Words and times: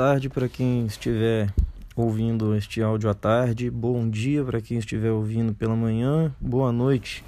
Tarde 0.00 0.30
para 0.30 0.48
quem 0.48 0.86
estiver 0.86 1.52
ouvindo 1.94 2.56
este 2.56 2.80
áudio 2.80 3.10
à 3.10 3.12
tarde, 3.12 3.68
bom 3.68 4.08
dia 4.08 4.42
para 4.42 4.58
quem 4.58 4.78
estiver 4.78 5.10
ouvindo 5.10 5.52
pela 5.52 5.76
manhã, 5.76 6.34
boa 6.40 6.72
noite 6.72 7.22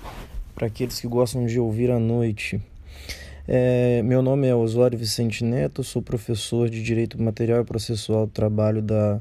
para 0.54 0.68
aqueles 0.68 0.98
que 0.98 1.06
gostam 1.06 1.44
de 1.44 1.60
ouvir 1.60 1.90
à 1.90 1.98
noite. 1.98 2.58
É, 3.46 4.00
meu 4.02 4.22
nome 4.22 4.46
é 4.46 4.54
Osório 4.54 4.98
Vicente 4.98 5.44
Neto, 5.44 5.84
sou 5.84 6.00
professor 6.00 6.70
de 6.70 6.82
Direito 6.82 7.22
Material 7.22 7.60
e 7.60 7.64
Processual 7.66 8.24
do 8.24 8.32
Trabalho 8.32 8.80
da 8.80 9.20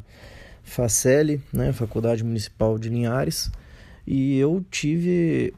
FACEL, 0.64 1.42
né, 1.52 1.74
Faculdade 1.74 2.24
Municipal 2.24 2.80
de 2.80 2.88
Linhares, 2.88 3.52
e 4.08 4.40
eu 4.40 4.64
tive 4.72 5.54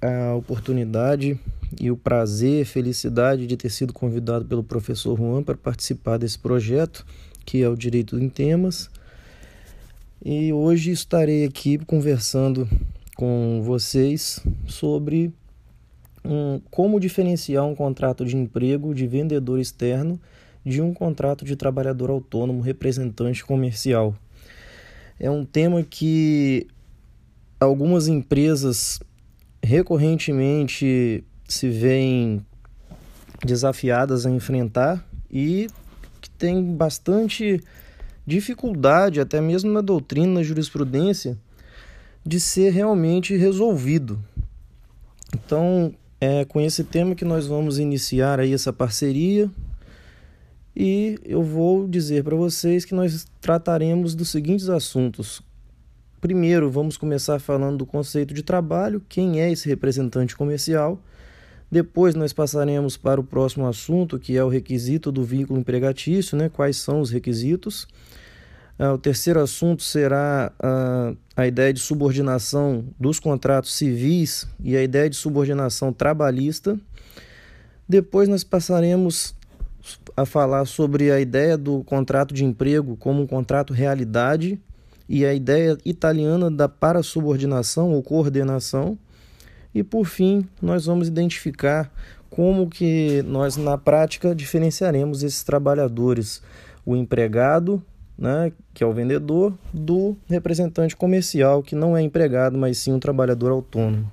a 0.00 0.34
oportunidade 0.34 1.38
e 1.78 1.90
o 1.90 1.96
prazer, 1.96 2.64
felicidade 2.64 3.46
de 3.46 3.56
ter 3.58 3.70
sido 3.70 3.92
convidado 3.92 4.44
pelo 4.44 4.64
professor 4.64 5.18
Juan 5.18 5.42
para 5.42 5.56
participar 5.56 6.16
desse 6.16 6.38
projeto, 6.38 7.04
que 7.46 7.62
é 7.62 7.68
o 7.68 7.76
Direito 7.76 8.18
em 8.18 8.28
Temas. 8.28 8.90
E 10.22 10.52
hoje 10.52 10.90
estarei 10.90 11.44
aqui 11.44 11.78
conversando 11.78 12.68
com 13.14 13.62
vocês 13.62 14.40
sobre 14.66 15.32
um, 16.24 16.60
como 16.70 16.98
diferenciar 16.98 17.64
um 17.64 17.74
contrato 17.74 18.24
de 18.24 18.36
emprego 18.36 18.92
de 18.92 19.06
vendedor 19.06 19.60
externo 19.60 20.20
de 20.64 20.82
um 20.82 20.92
contrato 20.92 21.44
de 21.44 21.54
trabalhador 21.54 22.10
autônomo 22.10 22.60
representante 22.60 23.44
comercial. 23.44 24.12
É 25.18 25.30
um 25.30 25.44
tema 25.44 25.82
que 25.84 26.66
algumas 27.60 28.08
empresas 28.08 28.98
recorrentemente 29.62 31.24
se 31.48 31.68
veem 31.68 32.44
desafiadas 33.44 34.26
a 34.26 34.30
enfrentar 34.30 35.06
e 35.30 35.68
tem 36.36 36.74
bastante 36.74 37.60
dificuldade, 38.26 39.20
até 39.20 39.40
mesmo 39.40 39.72
na 39.72 39.80
doutrina, 39.80 40.34
na 40.34 40.42
jurisprudência, 40.42 41.38
de 42.24 42.40
ser 42.40 42.72
realmente 42.72 43.36
resolvido. 43.36 44.18
Então, 45.34 45.94
é 46.20 46.44
com 46.44 46.60
esse 46.60 46.82
tema 46.82 47.14
que 47.14 47.24
nós 47.24 47.46
vamos 47.46 47.78
iniciar 47.78 48.40
aí 48.40 48.52
essa 48.52 48.72
parceria 48.72 49.50
e 50.74 51.18
eu 51.24 51.42
vou 51.42 51.86
dizer 51.88 52.24
para 52.24 52.36
vocês 52.36 52.84
que 52.84 52.94
nós 52.94 53.26
trataremos 53.40 54.14
dos 54.14 54.30
seguintes 54.30 54.68
assuntos. 54.68 55.42
Primeiro, 56.20 56.70
vamos 56.70 56.96
começar 56.96 57.38
falando 57.38 57.78
do 57.78 57.86
conceito 57.86 58.34
de 58.34 58.42
trabalho, 58.42 59.02
quem 59.08 59.40
é 59.40 59.50
esse 59.50 59.68
representante 59.68 60.36
comercial 60.36 61.00
depois 61.70 62.14
nós 62.14 62.32
passaremos 62.32 62.96
para 62.96 63.20
o 63.20 63.24
próximo 63.24 63.66
assunto, 63.66 64.18
que 64.18 64.36
é 64.36 64.44
o 64.44 64.48
requisito 64.48 65.10
do 65.10 65.24
vínculo 65.24 65.58
empregatício, 65.58 66.36
né? 66.36 66.48
quais 66.48 66.76
são 66.76 67.00
os 67.00 67.10
requisitos. 67.10 67.86
Ah, 68.78 68.92
o 68.92 68.98
terceiro 68.98 69.40
assunto 69.40 69.82
será 69.82 70.52
a, 70.58 71.14
a 71.34 71.46
ideia 71.46 71.72
de 71.72 71.80
subordinação 71.80 72.84
dos 73.00 73.18
contratos 73.18 73.74
civis 73.74 74.46
e 74.62 74.76
a 74.76 74.82
ideia 74.82 75.08
de 75.08 75.16
subordinação 75.16 75.92
trabalhista. 75.92 76.78
Depois 77.88 78.28
nós 78.28 78.44
passaremos 78.44 79.34
a 80.16 80.26
falar 80.26 80.64
sobre 80.66 81.10
a 81.10 81.20
ideia 81.20 81.56
do 81.56 81.82
contrato 81.84 82.34
de 82.34 82.44
emprego 82.44 82.96
como 82.96 83.22
um 83.22 83.26
contrato 83.26 83.72
realidade 83.72 84.60
e 85.08 85.24
a 85.24 85.32
ideia 85.32 85.78
italiana 85.84 86.50
da 86.50 86.68
parasubordinação 86.68 87.92
ou 87.92 88.02
coordenação. 88.02 88.98
E 89.76 89.82
por 89.82 90.06
fim, 90.06 90.48
nós 90.62 90.86
vamos 90.86 91.06
identificar 91.06 91.92
como 92.30 92.66
que 92.66 93.20
nós 93.26 93.58
na 93.58 93.76
prática 93.76 94.34
diferenciaremos 94.34 95.22
esses 95.22 95.44
trabalhadores, 95.44 96.42
o 96.82 96.96
empregado, 96.96 97.82
né, 98.16 98.50
que 98.72 98.82
é 98.82 98.86
o 98.86 98.92
vendedor, 98.94 99.52
do 99.74 100.16
representante 100.30 100.96
comercial, 100.96 101.62
que 101.62 101.74
não 101.74 101.94
é 101.94 102.00
empregado, 102.00 102.56
mas 102.56 102.78
sim 102.78 102.90
um 102.90 102.98
trabalhador 102.98 103.52
autônomo. 103.52 104.10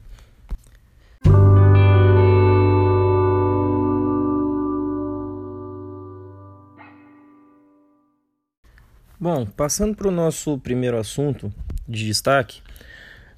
Bom, 9.17 9.45
passando 9.45 9.95
para 9.95 10.09
o 10.09 10.11
nosso 10.11 10.57
primeiro 10.57 10.97
assunto 10.97 11.49
de 11.87 12.05
destaque, 12.05 12.61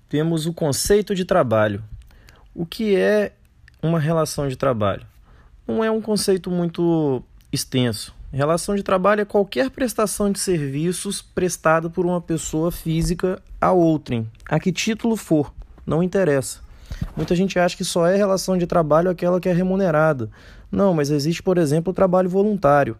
temos 0.09 0.47
o 0.47 0.53
conceito 0.53 1.13
de 1.13 1.23
trabalho, 1.23 1.83
o 2.55 2.66
que 2.66 2.95
é 2.95 3.33
uma 3.83 3.99
relação 3.99 4.47
de 4.47 4.55
trabalho? 4.55 5.05
Não 5.67 5.83
é 5.83 5.91
um 5.91 6.01
conceito 6.01 6.49
muito 6.49 7.21
extenso. 7.51 8.16
Relação 8.31 8.75
de 8.75 8.83
trabalho 8.83 9.21
é 9.21 9.25
qualquer 9.25 9.69
prestação 9.69 10.31
de 10.31 10.39
serviços 10.39 11.21
prestada 11.21 11.89
por 11.89 12.05
uma 12.05 12.21
pessoa 12.21 12.71
física 12.71 13.41
a 13.59 13.71
outrem, 13.71 14.29
a 14.47 14.59
que 14.59 14.71
título 14.71 15.16
for, 15.16 15.53
não 15.85 16.01
interessa. 16.01 16.59
Muita 17.16 17.35
gente 17.35 17.59
acha 17.59 17.75
que 17.75 17.83
só 17.83 18.07
é 18.07 18.16
relação 18.16 18.57
de 18.57 18.66
trabalho 18.66 19.09
aquela 19.09 19.39
que 19.39 19.49
é 19.49 19.53
remunerada. 19.53 20.29
Não, 20.72 20.93
mas 20.93 21.09
existe, 21.09 21.43
por 21.43 21.57
exemplo, 21.57 21.91
o 21.91 21.95
trabalho 21.95 22.29
voluntário. 22.29 22.97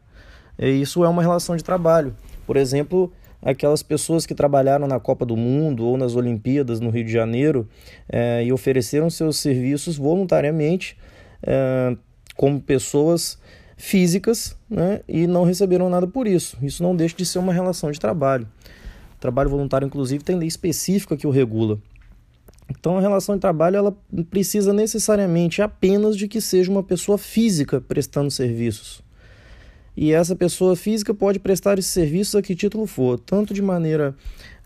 E 0.58 0.70
isso 0.70 1.04
é 1.04 1.10
uma 1.10 1.22
relação 1.22 1.56
de 1.56 1.64
trabalho. 1.64 2.16
Por 2.46 2.58
exemplo, 2.58 3.12
aquelas 3.42 3.84
pessoas 3.84 4.26
que 4.26 4.34
trabalharam 4.34 4.88
na 4.88 5.00
Copa 5.00 5.26
do 5.26 5.38
Mundo 5.38 5.86
ou 5.86 5.98
nas 5.98 6.16
Olimpíadas 6.16 6.80
no 6.80 6.90
Rio 6.90 7.06
de 7.06 7.12
Janeiro 7.12 7.68
é, 8.10 8.44
e 8.44 8.52
ofereceram 8.52 9.10
seus 9.10 9.38
serviços 9.38 9.98
voluntariamente 9.98 10.98
é, 11.44 11.96
como 12.36 12.60
pessoas 12.60 13.38
físicas 13.78 14.58
né, 14.70 15.02
e 15.08 15.28
não 15.28 15.44
receberam 15.44 15.90
nada 15.90 16.08
por 16.08 16.28
isso. 16.28 16.58
Isso 16.62 16.82
não 16.82 16.96
deixa 16.96 17.16
de 17.16 17.26
ser 17.26 17.40
uma 17.40 17.54
relação 17.54 17.92
de 17.92 18.00
trabalho. 18.00 18.48
O 19.18 19.20
trabalho 19.20 19.50
voluntário, 19.50 19.86
inclusive, 19.86 20.24
tem 20.24 20.36
lei 20.36 20.48
específica 20.48 21.16
que 21.16 21.28
o 21.28 21.32
regula. 21.32 21.80
Então, 22.70 22.98
a 22.98 23.02
relação 23.02 23.36
de 23.36 23.42
trabalho 23.42 23.78
ela 23.78 23.96
precisa 24.30 24.74
necessariamente 24.74 25.62
apenas 25.62 26.18
de 26.18 26.28
que 26.28 26.42
seja 26.42 26.72
uma 26.72 26.82
pessoa 26.82 27.18
física 27.18 27.80
prestando 27.80 28.32
serviços 28.32 29.05
e 29.96 30.12
essa 30.12 30.36
pessoa 30.36 30.76
física 30.76 31.14
pode 31.14 31.40
prestar 31.40 31.80
esses 31.80 31.92
serviços 31.92 32.36
a 32.36 32.42
que 32.42 32.56
título 32.56 32.86
for, 32.86 33.20
tanto 33.20 33.54
de 33.54 33.62
maneira 33.62 34.16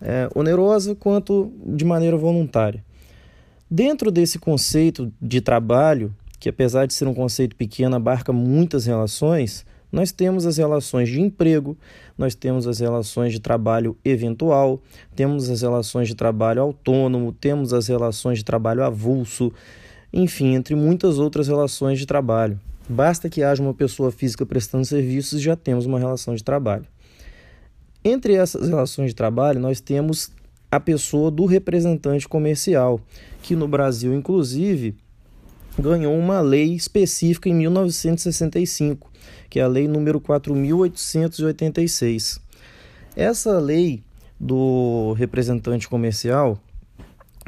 é, 0.01 0.29
onerosa 0.33 0.95
quanto 0.95 1.51
de 1.65 1.85
maneira 1.85 2.17
voluntária. 2.17 2.83
Dentro 3.69 4.09
desse 4.09 4.39
conceito 4.39 5.13
de 5.21 5.41
trabalho, 5.41 6.13
que 6.39 6.49
apesar 6.49 6.87
de 6.87 6.93
ser 6.93 7.07
um 7.07 7.13
conceito 7.13 7.55
pequeno, 7.55 7.95
abarca 7.95 8.33
muitas 8.33 8.85
relações, 8.85 9.65
nós 9.91 10.11
temos 10.11 10.45
as 10.45 10.57
relações 10.57 11.09
de 11.09 11.19
emprego, 11.19 11.77
nós 12.17 12.35
temos 12.35 12.67
as 12.67 12.79
relações 12.79 13.33
de 13.33 13.39
trabalho 13.39 13.97
eventual, 14.05 14.81
temos 15.15 15.49
as 15.49 15.61
relações 15.61 16.07
de 16.07 16.15
trabalho 16.15 16.61
autônomo, 16.61 17.31
temos 17.31 17.73
as 17.73 17.87
relações 17.87 18.39
de 18.39 18.45
trabalho 18.45 18.83
avulso, 18.83 19.51
enfim, 20.13 20.53
entre 20.53 20.75
muitas 20.75 21.17
outras 21.19 21.47
relações 21.47 21.99
de 21.99 22.05
trabalho. 22.05 22.59
Basta 22.89 23.29
que 23.29 23.43
haja 23.43 23.61
uma 23.61 23.73
pessoa 23.73 24.11
física 24.11 24.43
prestando 24.47 24.83
serviços 24.83 25.39
e 25.39 25.43
já 25.43 25.55
temos 25.55 25.85
uma 25.85 25.99
relação 25.99 26.33
de 26.33 26.43
trabalho. 26.43 26.87
Entre 28.03 28.33
essas 28.33 28.67
relações 28.67 29.09
de 29.09 29.15
trabalho, 29.15 29.59
nós 29.59 29.79
temos 29.79 30.31
a 30.71 30.79
pessoa 30.79 31.29
do 31.29 31.45
representante 31.45 32.27
comercial, 32.27 32.99
que 33.43 33.55
no 33.55 33.67
Brasil, 33.67 34.15
inclusive, 34.15 34.95
ganhou 35.77 36.17
uma 36.17 36.41
lei 36.41 36.73
específica 36.73 37.47
em 37.47 37.53
1965, 37.53 39.11
que 39.49 39.59
é 39.59 39.63
a 39.63 39.67
lei 39.67 39.87
número 39.87 40.19
4886. 40.19 42.41
Essa 43.15 43.59
lei 43.59 44.01
do 44.39 45.13
representante 45.13 45.87
comercial, 45.87 46.59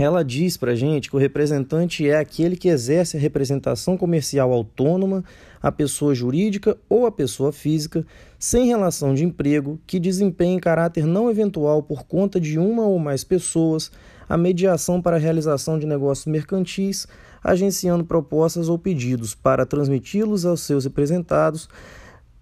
ela 0.02 0.24
diz 0.24 0.58
para 0.58 0.72
a 0.72 0.76
gente 0.76 1.10
que 1.10 1.16
o 1.16 1.20
representante 1.20 2.08
é 2.10 2.18
aquele 2.18 2.56
que 2.56 2.68
exerce 2.68 3.18
a 3.18 3.20
representação 3.20 3.98
comercial 3.98 4.52
autônoma, 4.52 5.24
a 5.62 5.72
pessoa 5.72 6.16
jurídica 6.16 6.78
ou 6.90 7.06
a 7.06 7.12
pessoa 7.12 7.52
física, 7.52 8.06
sem 8.40 8.68
relação 8.68 9.14
de 9.14 9.24
emprego, 9.24 9.80
que 9.86 10.00
desempenha 10.00 10.56
em 10.56 10.60
caráter 10.60 11.06
não 11.06 11.30
eventual 11.30 11.84
por 11.84 12.04
conta 12.06 12.40
de 12.40 12.58
uma 12.58 12.86
ou 12.86 12.98
mais 12.98 13.24
pessoas 13.24 13.92
a 14.28 14.38
mediação 14.38 15.02
para 15.02 15.18
a 15.18 15.20
realização 15.20 15.78
de 15.78 15.86
negócios 15.86 16.26
mercantis, 16.26 17.06
agenciando 17.44 18.06
propostas 18.06 18.70
ou 18.70 18.78
pedidos 18.78 19.36
para 19.36 19.66
transmiti-los 19.66 20.46
aos 20.46 20.62
seus 20.62 20.86
representados 20.86 21.68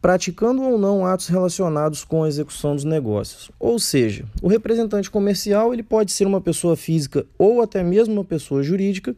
praticando 0.01 0.61
ou 0.61 0.77
não 0.77 1.05
atos 1.05 1.27
relacionados 1.27 2.03
com 2.03 2.23
a 2.23 2.27
execução 2.27 2.75
dos 2.75 2.85
negócios. 2.85 3.51
Ou 3.59 3.77
seja, 3.79 4.23
o 4.41 4.47
representante 4.47 5.11
comercial 5.11 5.73
ele 5.73 5.83
pode 5.83 6.11
ser 6.11 6.25
uma 6.25 6.39
pessoa 6.39 6.75
física 6.75 7.25
ou 7.37 7.61
até 7.61 7.83
mesmo 7.83 8.13
uma 8.13 8.23
pessoa 8.23 8.63
jurídica 8.63 9.15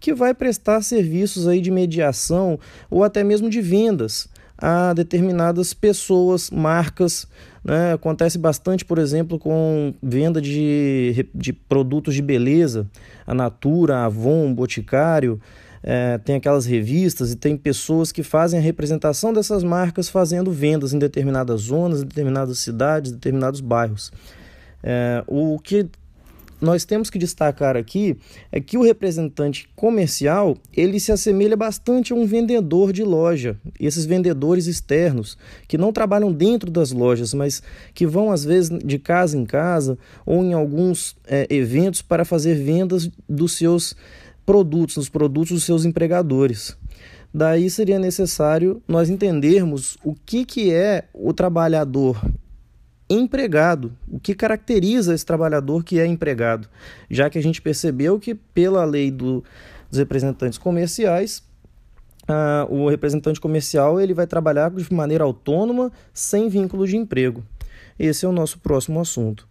que 0.00 0.12
vai 0.12 0.34
prestar 0.34 0.82
serviços 0.82 1.46
aí 1.46 1.60
de 1.60 1.70
mediação 1.70 2.58
ou 2.90 3.04
até 3.04 3.22
mesmo 3.22 3.48
de 3.48 3.60
vendas 3.60 4.28
a 4.58 4.92
determinadas 4.94 5.74
pessoas, 5.74 6.50
marcas. 6.50 7.26
Né? 7.64 7.92
Acontece 7.92 8.38
bastante, 8.38 8.84
por 8.84 8.98
exemplo, 8.98 9.38
com 9.38 9.92
venda 10.02 10.40
de, 10.40 11.28
de 11.34 11.52
produtos 11.52 12.14
de 12.14 12.22
beleza, 12.22 12.88
a 13.26 13.34
Natura, 13.34 13.98
a 13.98 14.04
Avon, 14.06 14.54
Boticário, 14.54 15.40
é, 15.82 16.18
tem 16.18 16.36
aquelas 16.36 16.64
revistas 16.64 17.32
e 17.32 17.36
tem 17.36 17.56
pessoas 17.56 18.12
que 18.12 18.22
fazem 18.22 18.58
a 18.58 18.62
representação 18.62 19.32
dessas 19.32 19.64
marcas 19.64 20.08
fazendo 20.08 20.52
vendas 20.52 20.92
em 20.92 20.98
determinadas 20.98 21.62
zonas, 21.62 22.02
em 22.02 22.06
determinadas 22.06 22.58
cidades, 22.58 23.10
em 23.10 23.14
determinados 23.14 23.60
bairros. 23.60 24.12
É, 24.82 25.22
o 25.26 25.58
que 25.58 25.88
nós 26.62 26.84
temos 26.84 27.10
que 27.10 27.18
destacar 27.18 27.76
aqui 27.76 28.16
é 28.52 28.60
que 28.60 28.78
o 28.78 28.82
representante 28.82 29.68
comercial 29.74 30.56
ele 30.72 31.00
se 31.00 31.10
assemelha 31.10 31.56
bastante 31.56 32.12
a 32.12 32.16
um 32.16 32.24
vendedor 32.24 32.92
de 32.92 33.02
loja. 33.02 33.56
Esses 33.80 34.06
vendedores 34.06 34.66
externos 34.66 35.36
que 35.66 35.76
não 35.76 35.92
trabalham 35.92 36.32
dentro 36.32 36.70
das 36.70 36.92
lojas, 36.92 37.34
mas 37.34 37.60
que 37.92 38.06
vão 38.06 38.30
às 38.30 38.44
vezes 38.44 38.70
de 38.78 38.96
casa 38.96 39.36
em 39.36 39.44
casa 39.44 39.98
ou 40.24 40.44
em 40.44 40.52
alguns 40.52 41.16
é, 41.26 41.48
eventos 41.50 42.00
para 42.00 42.24
fazer 42.24 42.54
vendas 42.54 43.10
dos 43.28 43.56
seus 43.56 43.96
produtos, 44.44 44.96
dos 44.96 45.08
produtos 45.08 45.52
dos 45.52 45.64
seus 45.64 45.84
empregadores. 45.84 46.76
Daí 47.32 47.70
seria 47.70 47.98
necessário 47.98 48.82
nós 48.86 49.08
entendermos 49.08 49.96
o 50.04 50.14
que, 50.14 50.44
que 50.44 50.72
é 50.72 51.08
o 51.14 51.32
trabalhador 51.32 52.20
empregado, 53.08 53.92
o 54.08 54.18
que 54.18 54.34
caracteriza 54.34 55.14
esse 55.14 55.24
trabalhador 55.24 55.84
que 55.84 55.98
é 55.98 56.06
empregado, 56.06 56.68
já 57.10 57.28
que 57.28 57.38
a 57.38 57.42
gente 57.42 57.60
percebeu 57.60 58.18
que, 58.18 58.34
pela 58.34 58.84
lei 58.84 59.10
do, 59.10 59.44
dos 59.90 59.98
representantes 59.98 60.58
comerciais, 60.58 61.42
ah, 62.26 62.66
o 62.70 62.88
representante 62.88 63.40
comercial 63.40 64.00
ele 64.00 64.14
vai 64.14 64.26
trabalhar 64.26 64.70
de 64.70 64.92
maneira 64.92 65.24
autônoma, 65.24 65.92
sem 66.12 66.48
vínculo 66.48 66.86
de 66.86 66.96
emprego. 66.96 67.42
Esse 67.98 68.24
é 68.24 68.28
o 68.28 68.32
nosso 68.32 68.58
próximo 68.58 69.00
assunto. 69.00 69.46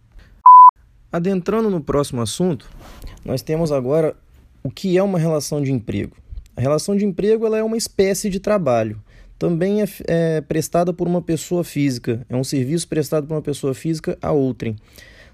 Adentrando 1.10 1.68
no 1.68 1.80
próximo 1.80 2.22
assunto, 2.22 2.68
nós 3.24 3.42
temos 3.42 3.70
agora 3.70 4.16
o 4.62 4.70
que 4.70 4.96
é 4.96 5.02
uma 5.02 5.18
relação 5.18 5.62
de 5.62 5.72
emprego. 5.72 6.16
A 6.56 6.60
relação 6.60 6.96
de 6.96 7.04
emprego 7.04 7.46
ela 7.46 7.58
é 7.58 7.62
uma 7.62 7.76
espécie 7.76 8.28
de 8.28 8.40
trabalho 8.40 9.02
também 9.42 9.82
é, 9.82 9.88
é, 10.06 10.40
prestada 10.40 10.92
por 10.92 11.08
uma 11.08 11.20
pessoa 11.20 11.64
física, 11.64 12.24
é 12.28 12.36
um 12.36 12.44
serviço 12.44 12.86
prestado 12.86 13.26
por 13.26 13.34
uma 13.34 13.42
pessoa 13.42 13.74
física 13.74 14.16
a 14.22 14.30
outrem. 14.30 14.76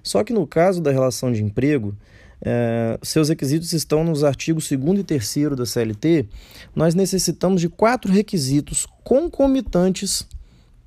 Só 0.03 0.25
que 0.25 0.33
no 0.33 0.47
caso 0.47 0.81
da 0.81 0.91
relação 0.91 1.31
de 1.31 1.45
emprego, 1.45 1.95
é, 2.41 2.99
seus 3.03 3.29
requisitos 3.29 3.75
estão 3.75 4.03
nos 4.03 4.25
artigos 4.25 4.67
2 4.67 5.01
e 5.01 5.05
3 5.05 5.35
da 5.55 5.67
CLT, 5.67 6.27
nós 6.75 6.95
necessitamos 6.95 7.61
de 7.61 7.69
quatro 7.69 8.11
requisitos 8.11 8.87
concomitantes 9.05 10.27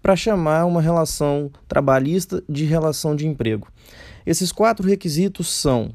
para 0.01 0.15
chamar 0.15 0.65
uma 0.65 0.81
relação 0.81 1.51
trabalhista 1.67 2.43
de 2.49 2.65
relação 2.65 3.15
de 3.15 3.27
emprego. 3.27 3.67
Esses 4.25 4.51
quatro 4.51 4.87
requisitos 4.87 5.47
são 5.47 5.91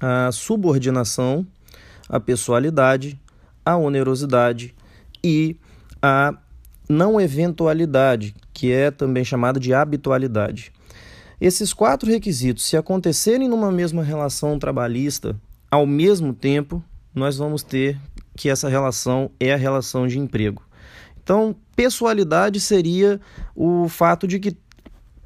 a 0.00 0.30
subordinação, 0.32 1.46
a 2.08 2.18
pessoalidade, 2.18 3.20
a 3.64 3.76
onerosidade 3.76 4.74
e 5.22 5.56
a 6.00 6.34
não 6.88 7.20
eventualidade, 7.20 8.34
que 8.52 8.72
é 8.72 8.90
também 8.90 9.24
chamada 9.24 9.60
de 9.60 9.74
habitualidade. 9.74 10.72
Esses 11.40 11.72
quatro 11.72 12.10
requisitos, 12.10 12.64
se 12.64 12.76
acontecerem 12.76 13.48
numa 13.48 13.70
mesma 13.70 14.02
relação 14.02 14.58
trabalhista 14.58 15.36
ao 15.70 15.86
mesmo 15.86 16.32
tempo, 16.32 16.82
nós 17.14 17.36
vamos 17.36 17.62
ter 17.62 17.98
que 18.34 18.48
essa 18.48 18.68
relação 18.68 19.30
é 19.38 19.52
a 19.52 19.56
relação 19.56 20.06
de 20.06 20.18
emprego. 20.18 20.62
Então, 21.22 21.54
pessoalidade 21.76 22.58
seria 22.58 23.20
o 23.54 23.88
fato 23.88 24.26
de 24.26 24.38
que, 24.38 24.56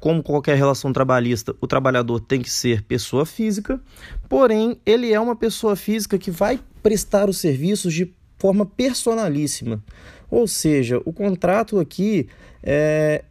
como 0.03 0.21
qualquer 0.21 0.57
relação 0.57 0.91
trabalhista, 0.91 1.55
o 1.61 1.65
trabalhador 1.65 2.19
tem 2.19 2.41
que 2.41 2.51
ser 2.51 2.81
pessoa 2.81 3.25
física, 3.25 3.79
porém, 4.27 4.77
ele 4.85 5.13
é 5.13 5.17
uma 5.17 5.33
pessoa 5.33 5.77
física 5.77 6.17
que 6.17 6.29
vai 6.29 6.59
prestar 6.81 7.29
os 7.29 7.37
serviços 7.37 7.93
de 7.93 8.13
forma 8.37 8.65
personalíssima. 8.65 9.81
Ou 10.29 10.45
seja, 10.45 11.01
o 11.05 11.13
contrato 11.13 11.79
aqui 11.79 12.27
é, 12.61 13.23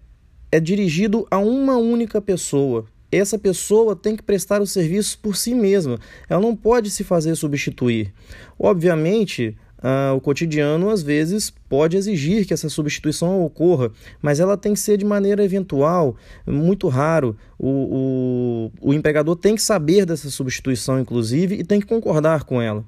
é 0.51 0.59
dirigido 0.59 1.27
a 1.31 1.37
uma 1.37 1.77
única 1.77 2.23
pessoa. 2.23 2.87
Essa 3.11 3.39
pessoa 3.39 3.95
tem 3.95 4.17
que 4.17 4.23
prestar 4.23 4.63
os 4.63 4.71
serviços 4.71 5.15
por 5.15 5.37
si 5.37 5.55
mesma. 5.55 5.99
Ela 6.27 6.41
não 6.41 6.57
pode 6.57 6.89
se 6.89 7.05
fazer 7.05 7.37
substituir. 7.37 8.15
Obviamente, 8.59 9.55
Uh, 9.83 10.15
o 10.15 10.21
cotidiano 10.21 10.91
às 10.91 11.03
vezes 11.03 11.53
pode 11.69 11.97
exigir 11.97 12.47
que 12.47 12.55
essa 12.55 12.69
substituição 12.69 13.45
ocorra, 13.45 13.91
mas 14.21 14.39
ela 14.39 14.57
tem 14.57 14.75
que 14.75 14.79
ser 14.79 14.97
de 14.97 15.05
maneira 15.05 15.45
eventual, 15.45 16.17
muito 16.47 16.87
raro. 16.87 17.37
O, 17.59 18.71
o, 18.81 18.91
o 18.91 18.95
empregador 18.95 19.35
tem 19.35 19.57
que 19.57 19.63
saber 19.63 20.07
dessa 20.07 20.31
substituição, 20.31 21.01
inclusive, 21.01 21.57
e 21.57 21.65
tem 21.65 21.81
que 21.81 21.87
concordar 21.87 22.45
com 22.45 22.63
ela. 22.63 22.85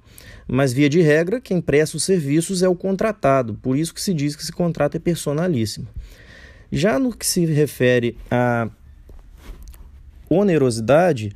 Mas, 0.46 0.72
via 0.72 0.88
de 0.88 1.00
regra, 1.00 1.40
quem 1.40 1.60
presta 1.60 1.96
os 1.96 2.04
serviços 2.04 2.62
é 2.62 2.68
o 2.68 2.76
contratado, 2.76 3.54
por 3.54 3.76
isso 3.76 3.92
que 3.92 4.00
se 4.00 4.14
diz 4.14 4.36
que 4.36 4.42
esse 4.42 4.52
contrato 4.52 4.96
é 4.96 5.00
personalíssimo. 5.00 5.88
Já 6.70 6.98
no 6.98 7.12
que 7.16 7.26
se 7.26 7.44
refere 7.44 8.16
à 8.30 8.68
onerosidade, 10.30 11.32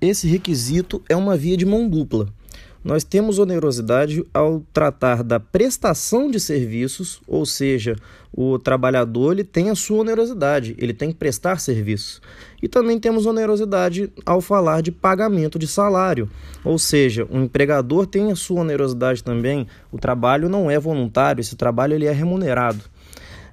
esse 0.00 0.26
requisito 0.26 1.02
é 1.08 1.14
uma 1.14 1.36
via 1.36 1.56
de 1.56 1.66
mão 1.66 1.88
dupla 1.88 2.32
nós 2.82 3.04
temos 3.04 3.38
onerosidade 3.38 4.24
ao 4.32 4.62
tratar 4.72 5.22
da 5.22 5.40
prestação 5.40 6.30
de 6.30 6.38
serviços, 6.38 7.20
ou 7.26 7.44
seja, 7.44 7.96
o 8.32 8.58
trabalhador 8.58 9.32
ele 9.32 9.44
tem 9.44 9.70
a 9.70 9.74
sua 9.74 9.98
onerosidade, 9.98 10.74
ele 10.78 10.94
tem 10.94 11.10
que 11.10 11.16
prestar 11.16 11.60
serviços. 11.60 12.20
E 12.62 12.68
também 12.68 12.98
temos 12.98 13.26
onerosidade 13.26 14.12
ao 14.24 14.40
falar 14.40 14.80
de 14.80 14.92
pagamento 14.92 15.58
de 15.58 15.66
salário, 15.66 16.30
ou 16.64 16.78
seja, 16.78 17.26
o 17.30 17.38
empregador 17.38 18.06
tem 18.06 18.30
a 18.30 18.36
sua 18.36 18.60
onerosidade 18.60 19.24
também, 19.24 19.66
o 19.90 19.98
trabalho 19.98 20.48
não 20.48 20.70
é 20.70 20.78
voluntário, 20.78 21.40
esse 21.40 21.56
trabalho 21.56 21.94
ele 21.94 22.06
é 22.06 22.12
remunerado. 22.12 22.84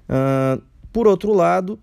Uh, 0.08 0.62
por 0.94 1.08
outro 1.08 1.34
lado, 1.34 1.80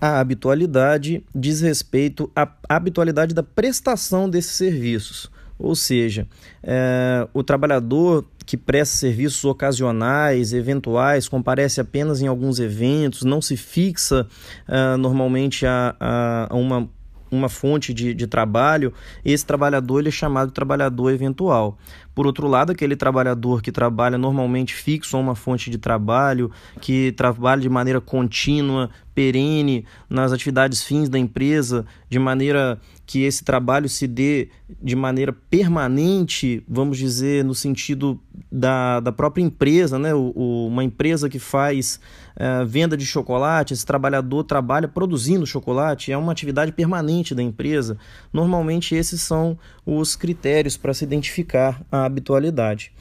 a 0.00 0.20
habitualidade 0.20 1.24
diz 1.34 1.60
respeito 1.62 2.30
à 2.36 2.46
habitualidade 2.68 3.34
da 3.34 3.42
prestação 3.42 4.28
desses 4.28 4.52
serviços. 4.52 5.30
Ou 5.58 5.74
seja, 5.74 6.26
é, 6.62 7.28
o 7.32 7.42
trabalhador 7.42 8.24
que 8.44 8.56
presta 8.56 8.96
serviços 8.96 9.44
ocasionais, 9.44 10.52
eventuais, 10.52 11.28
comparece 11.28 11.80
apenas 11.80 12.20
em 12.20 12.26
alguns 12.26 12.58
eventos, 12.58 13.22
não 13.22 13.40
se 13.40 13.56
fixa 13.56 14.26
uh, 14.68 14.98
normalmente 14.98 15.64
a, 15.66 15.96
a, 15.98 16.48
a, 16.50 16.54
uma, 16.54 16.88
uma 17.30 17.48
fonte 17.48 17.94
de, 17.94 18.12
de 18.12 18.26
trabalho, 18.26 18.92
esse 19.24 19.44
trabalhador 19.46 20.00
ele 20.00 20.08
é 20.08 20.12
chamado 20.12 20.48
de 20.48 20.54
trabalhador 20.54 21.10
eventual. 21.10 21.78
Por 22.14 22.26
outro 22.26 22.46
lado, 22.46 22.72
aquele 22.72 22.94
trabalhador 22.96 23.60
que 23.60 23.72
trabalha 23.72 24.16
normalmente 24.16 24.74
fixo 24.74 25.16
a 25.16 25.20
uma 25.20 25.34
fonte 25.34 25.68
de 25.68 25.78
trabalho, 25.78 26.50
que 26.80 27.12
trabalha 27.12 27.60
de 27.60 27.68
maneira 27.68 28.00
contínua, 28.00 28.90
perene 29.14 29.84
nas 30.10 30.32
atividades 30.32 30.82
fins 30.82 31.08
da 31.08 31.18
empresa, 31.18 31.86
de 32.10 32.18
maneira 32.18 32.78
que 33.06 33.22
esse 33.22 33.44
trabalho 33.44 33.88
se 33.88 34.06
dê 34.06 34.48
de 34.82 34.96
maneira 34.96 35.32
permanente, 35.32 36.62
vamos 36.66 36.98
dizer, 36.98 37.44
no 37.44 37.54
sentido 37.54 38.18
da, 38.50 38.98
da 39.00 39.12
própria 39.12 39.42
empresa, 39.42 39.98
né? 39.98 40.14
O, 40.14 40.32
o, 40.34 40.66
uma 40.66 40.82
empresa 40.82 41.28
que 41.28 41.38
faz 41.38 42.00
uh, 42.36 42.66
venda 42.66 42.96
de 42.96 43.04
chocolate, 43.04 43.74
esse 43.74 43.84
trabalhador 43.84 44.42
trabalha 44.44 44.88
produzindo 44.88 45.46
chocolate, 45.46 46.12
é 46.12 46.16
uma 46.18 46.32
atividade 46.32 46.72
permanente 46.72 47.34
da 47.34 47.42
empresa. 47.42 47.98
Normalmente, 48.32 48.94
esses 48.94 49.20
são 49.20 49.56
os 49.84 50.16
critérios 50.16 50.76
para 50.76 50.94
se 50.94 51.04
identificar 51.04 51.82
a 51.92 52.03
habitualidade. 52.06 52.92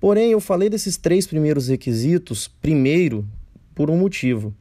Porém, 0.00 0.30
eu 0.30 0.40
falei 0.40 0.68
desses 0.68 0.96
três 0.96 1.26
primeiros 1.26 1.68
requisitos, 1.68 2.48
primeiro, 2.60 3.26
por 3.74 3.90
um 3.90 3.96
motivo. 3.96 4.54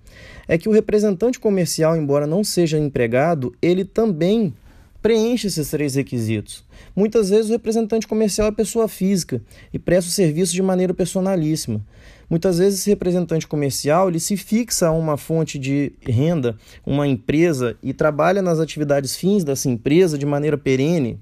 É 0.48 0.58
que 0.58 0.70
o 0.70 0.72
representante 0.72 1.40
comercial, 1.40 1.96
embora 1.98 2.28
não 2.28 2.44
seja 2.44 2.78
empregado, 2.78 3.54
ele 3.62 3.84
também 3.84 4.54
preenche 5.02 5.46
esses 5.48 5.70
três 5.70 5.94
requisitos. 5.94 6.64
Muitas 6.96 7.30
vezes 7.30 7.50
o 7.50 7.54
representante 7.54 8.08
comercial 8.08 8.48
é 8.48 8.52
pessoa 8.52 8.88
física 8.88 9.40
e 9.72 9.78
presta 9.78 10.10
o 10.10 10.14
serviço 10.14 10.54
de 10.54 10.64
maneira 10.64 10.96
personalíssima. 10.96 11.80
Muitas 12.28 12.58
vezes 12.58 12.80
esse 12.80 12.90
representante 12.90 13.46
comercial 13.46 14.10
ele 14.10 14.20
se 14.20 14.36
fixa 14.36 14.88
a 14.88 14.92
uma 14.92 15.16
fonte 15.16 15.60
de 15.60 15.92
renda, 16.02 16.58
uma 16.84 17.08
empresa 17.08 17.78
e 17.84 17.94
trabalha 17.94 18.42
nas 18.42 18.60
atividades 18.60 19.16
fins 19.16 19.44
dessa 19.44 19.70
empresa 19.70 20.18
de 20.18 20.26
maneira 20.26 20.58
perene. 20.58 21.20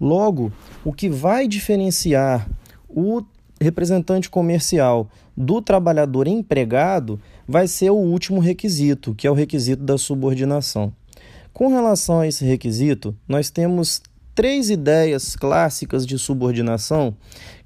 Logo, 0.00 0.52
o 0.84 0.92
que 0.92 1.08
vai 1.08 1.48
diferenciar 1.48 2.48
o 2.88 3.22
representante 3.60 4.30
comercial 4.30 5.10
do 5.36 5.60
trabalhador 5.60 6.26
empregado 6.28 7.20
vai 7.46 7.66
ser 7.66 7.90
o 7.90 7.96
último 7.96 8.40
requisito, 8.40 9.14
que 9.14 9.26
é 9.26 9.30
o 9.30 9.34
requisito 9.34 9.82
da 9.82 9.98
subordinação. 9.98 10.92
Com 11.52 11.68
relação 11.68 12.20
a 12.20 12.26
esse 12.26 12.44
requisito, 12.44 13.16
nós 13.26 13.50
temos 13.50 14.00
três 14.34 14.70
ideias 14.70 15.34
clássicas 15.34 16.06
de 16.06 16.16
subordinação, 16.16 17.16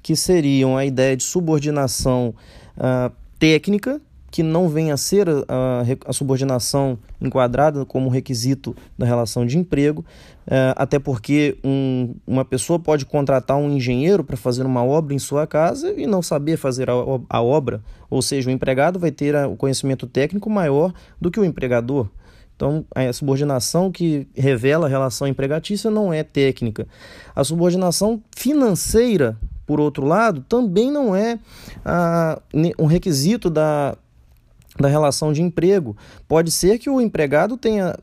que 0.03 0.17
seriam 0.17 0.77
a 0.77 0.87
ideia 0.87 1.15
de 1.15 1.23
subordinação 1.23 2.35
uh, 2.79 3.13
técnica, 3.39 4.01
que 4.33 4.43
não 4.43 4.67
venha 4.67 4.95
a 4.95 4.97
ser 4.97 5.29
a, 5.29 5.85
a 6.07 6.13
subordinação 6.13 6.99
enquadrada 7.21 7.85
como 7.85 8.09
requisito 8.09 8.75
da 8.97 9.05
relação 9.05 9.45
de 9.45 9.59
emprego, 9.59 10.03
é, 10.47 10.73
até 10.75 10.99
porque 10.99 11.59
um, 11.63 12.15
uma 12.27 12.43
pessoa 12.43 12.79
pode 12.79 13.05
contratar 13.05 13.59
um 13.59 13.71
engenheiro 13.71 14.25
para 14.25 14.37
fazer 14.37 14.65
uma 14.65 14.83
obra 14.83 15.15
em 15.15 15.19
sua 15.19 15.47
casa 15.47 15.93
e 15.93 16.07
não 16.07 16.23
saber 16.23 16.57
fazer 16.57 16.89
a, 16.89 16.95
a 17.29 17.43
obra, 17.43 17.83
ou 18.09 18.23
seja, 18.23 18.49
o 18.49 18.53
empregado 18.53 18.99
vai 18.99 19.11
ter 19.11 19.37
o 19.47 19.55
conhecimento 19.55 20.07
técnico 20.07 20.49
maior 20.49 20.95
do 21.21 21.31
que 21.31 21.39
o 21.39 21.45
empregador. 21.45 22.09
Então, 22.57 22.87
a 22.95 23.13
subordinação 23.13 23.93
que 23.93 24.27
revela 24.35 24.87
a 24.87 24.89
relação 24.89 25.27
empregatícia 25.27 25.91
não 25.91 26.11
é 26.11 26.23
técnica. 26.23 26.87
A 27.37 27.45
subordinação 27.45 28.23
financeira, 28.35 29.37
por 29.67 29.79
outro 29.79 30.07
lado, 30.07 30.43
também 30.49 30.91
não 30.91 31.15
é 31.15 31.39
ah, 31.85 32.41
um 32.79 32.87
requisito 32.87 33.51
da, 33.51 33.97
da 34.83 34.89
relação 34.89 35.33
de 35.33 35.41
emprego. 35.41 35.97
Pode 36.29 36.51
ser 36.51 36.79
que 36.79 36.91
o 36.91 37.01
empregado 37.01 37.57
tenha, 37.57 37.97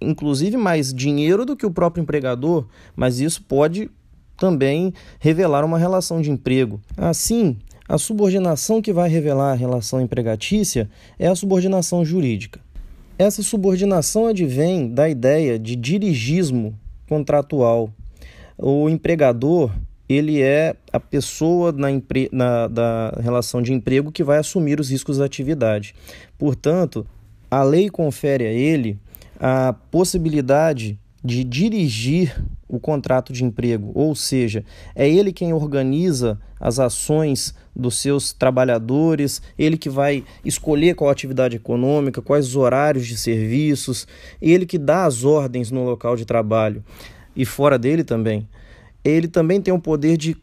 inclusive, 0.00 0.56
mais 0.56 0.92
dinheiro 0.92 1.44
do 1.44 1.54
que 1.54 1.66
o 1.66 1.70
próprio 1.70 2.02
empregador, 2.02 2.66
mas 2.96 3.20
isso 3.20 3.42
pode 3.44 3.90
também 4.36 4.92
revelar 5.20 5.64
uma 5.64 5.78
relação 5.78 6.20
de 6.20 6.30
emprego. 6.30 6.80
Assim, 6.96 7.56
a 7.88 7.98
subordinação 7.98 8.82
que 8.82 8.92
vai 8.92 9.08
revelar 9.08 9.52
a 9.52 9.56
relação 9.56 10.00
empregatícia 10.00 10.90
é 11.18 11.28
a 11.28 11.36
subordinação 11.36 12.04
jurídica. 12.04 12.60
Essa 13.18 13.42
subordinação 13.42 14.26
advém 14.26 14.88
da 14.88 15.08
ideia 15.08 15.58
de 15.58 15.74
dirigismo 15.74 16.78
contratual. 17.08 17.90
O 18.58 18.90
empregador 18.90 19.72
ele 20.08 20.40
é 20.40 20.74
a 20.92 21.00
pessoa 21.00 21.72
na, 21.72 21.90
empre... 21.90 22.28
na 22.32 22.68
da 22.68 23.10
relação 23.20 23.60
de 23.60 23.72
emprego 23.72 24.12
que 24.12 24.24
vai 24.24 24.38
assumir 24.38 24.80
os 24.80 24.90
riscos 24.90 25.18
da 25.18 25.24
atividade. 25.24 25.94
Portanto, 26.38 27.06
a 27.50 27.62
lei 27.62 27.88
confere 27.88 28.46
a 28.46 28.52
ele 28.52 28.98
a 29.38 29.74
possibilidade 29.90 30.98
de 31.24 31.42
dirigir 31.42 32.40
o 32.68 32.80
contrato 32.80 33.32
de 33.32 33.44
emprego, 33.44 33.92
ou 33.94 34.14
seja, 34.14 34.64
é 34.94 35.08
ele 35.08 35.32
quem 35.32 35.52
organiza 35.52 36.38
as 36.58 36.78
ações 36.78 37.54
dos 37.74 37.98
seus 37.98 38.32
trabalhadores, 38.32 39.40
ele 39.58 39.76
que 39.76 39.88
vai 39.88 40.24
escolher 40.44 40.94
qual 40.94 41.10
atividade 41.10 41.56
econômica, 41.56 42.22
quais 42.22 42.48
os 42.48 42.56
horários 42.56 43.06
de 43.06 43.16
serviços, 43.16 44.06
ele 44.40 44.66
que 44.66 44.78
dá 44.78 45.04
as 45.04 45.22
ordens 45.22 45.70
no 45.70 45.84
local 45.84 46.16
de 46.16 46.24
trabalho 46.24 46.82
e 47.36 47.44
fora 47.44 47.78
dele 47.78 48.02
também 48.02 48.48
ele 49.10 49.28
também 49.28 49.60
tem 49.60 49.72
o 49.72 49.80
poder 49.80 50.16
de, 50.16 50.36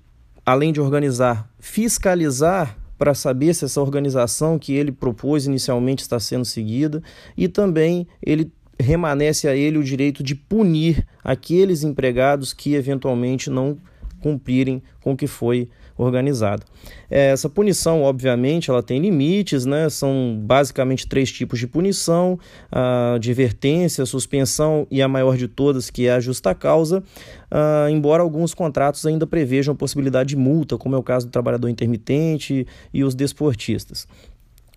além 0.45 0.71
de 0.71 0.79
organizar, 0.79 1.49
fiscalizar 1.59 2.77
para 2.97 3.13
saber 3.13 3.53
se 3.53 3.65
essa 3.65 3.81
organização 3.81 4.57
que 4.57 4.73
ele 4.73 4.91
propôs 4.91 5.45
inicialmente 5.45 6.01
está 6.01 6.19
sendo 6.19 6.45
seguida 6.45 7.03
e 7.35 7.47
também 7.47 8.07
ele 8.21 8.51
remanesce 8.79 9.47
a 9.47 9.55
ele 9.55 9.77
o 9.77 9.83
direito 9.83 10.23
de 10.23 10.35
punir 10.35 11.05
aqueles 11.23 11.83
empregados 11.83 12.53
que 12.53 12.75
eventualmente 12.75 13.49
não 13.49 13.77
cumprirem 14.21 14.81
com 15.01 15.13
o 15.13 15.17
que 15.17 15.27
foi 15.27 15.69
organizado. 15.97 16.63
É, 17.09 17.31
essa 17.31 17.49
punição, 17.49 18.01
obviamente, 18.01 18.69
ela 18.69 18.81
tem 18.81 18.99
limites, 18.99 19.65
né? 19.65 19.89
São 19.89 20.39
basicamente 20.41 21.07
três 21.07 21.31
tipos 21.31 21.59
de 21.59 21.67
punição: 21.67 22.39
a 22.71 23.13
advertência, 23.15 24.03
a 24.03 24.05
suspensão 24.05 24.87
e 24.89 25.01
a 25.01 25.07
maior 25.07 25.37
de 25.37 25.47
todas, 25.47 25.89
que 25.89 26.07
é 26.07 26.13
a 26.13 26.19
justa 26.19 26.53
causa. 26.55 27.03
Uh, 27.51 27.87
embora 27.89 28.23
alguns 28.23 28.53
contratos 28.53 29.05
ainda 29.05 29.27
prevejam 29.27 29.73
a 29.73 29.77
possibilidade 29.77 30.29
de 30.29 30.35
multa, 30.35 30.77
como 30.77 30.95
é 30.95 30.97
o 30.97 31.03
caso 31.03 31.27
do 31.27 31.31
trabalhador 31.31 31.69
intermitente 31.69 32.65
e 32.91 33.03
os 33.03 33.13
desportistas. 33.13 34.07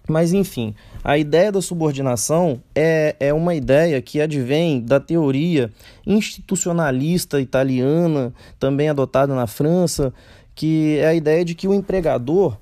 Mas, 0.09 0.33
enfim, 0.33 0.75
a 1.03 1.19
ideia 1.19 1.51
da 1.51 1.61
subordinação 1.61 2.63
é, 2.75 3.17
é 3.19 3.35
uma 3.35 3.55
ideia 3.55 4.01
que 4.01 4.21
advém 4.21 4.81
da 4.81 5.01
teoria 5.01 5.73
institucionalista 6.07 7.41
italiana, 7.41 8.33
também 8.59 8.89
adotada 8.89 9.35
na 9.35 9.47
França, 9.47 10.15
que 10.55 10.99
é 10.99 11.09
a 11.09 11.15
ideia 11.15 11.45
de 11.45 11.55
que 11.55 11.67
o 11.67 11.75
empregador, 11.75 12.57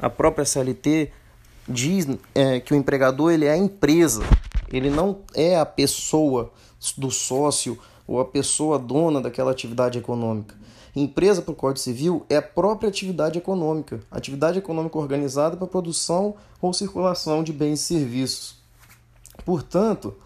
a 0.00 0.08
própria 0.08 0.44
CLT 0.44 1.10
diz 1.68 2.06
é, 2.34 2.60
que 2.60 2.72
o 2.72 2.76
empregador 2.76 3.32
ele 3.32 3.44
é 3.44 3.52
a 3.52 3.56
empresa, 3.56 4.22
ele 4.72 4.90
não 4.90 5.18
é 5.34 5.58
a 5.58 5.66
pessoa 5.66 6.52
do 6.96 7.10
sócio 7.10 7.78
ou 8.06 8.20
a 8.20 8.24
pessoa 8.24 8.78
dona 8.78 9.20
daquela 9.20 9.50
atividade 9.50 9.98
econômica. 9.98 10.54
Empresa 10.98 11.42
para 11.42 11.52
o 11.52 11.54
Código 11.54 11.78
Civil 11.78 12.24
é 12.26 12.36
a 12.36 12.42
própria 12.42 12.88
atividade 12.88 13.38
econômica, 13.38 14.00
atividade 14.10 14.58
econômica 14.58 14.96
organizada 14.96 15.54
para 15.54 15.66
produção 15.66 16.36
ou 16.58 16.72
circulação 16.72 17.44
de 17.44 17.52
bens 17.52 17.80
e 17.80 17.84
serviços. 17.84 18.56
Portanto, 19.44 20.16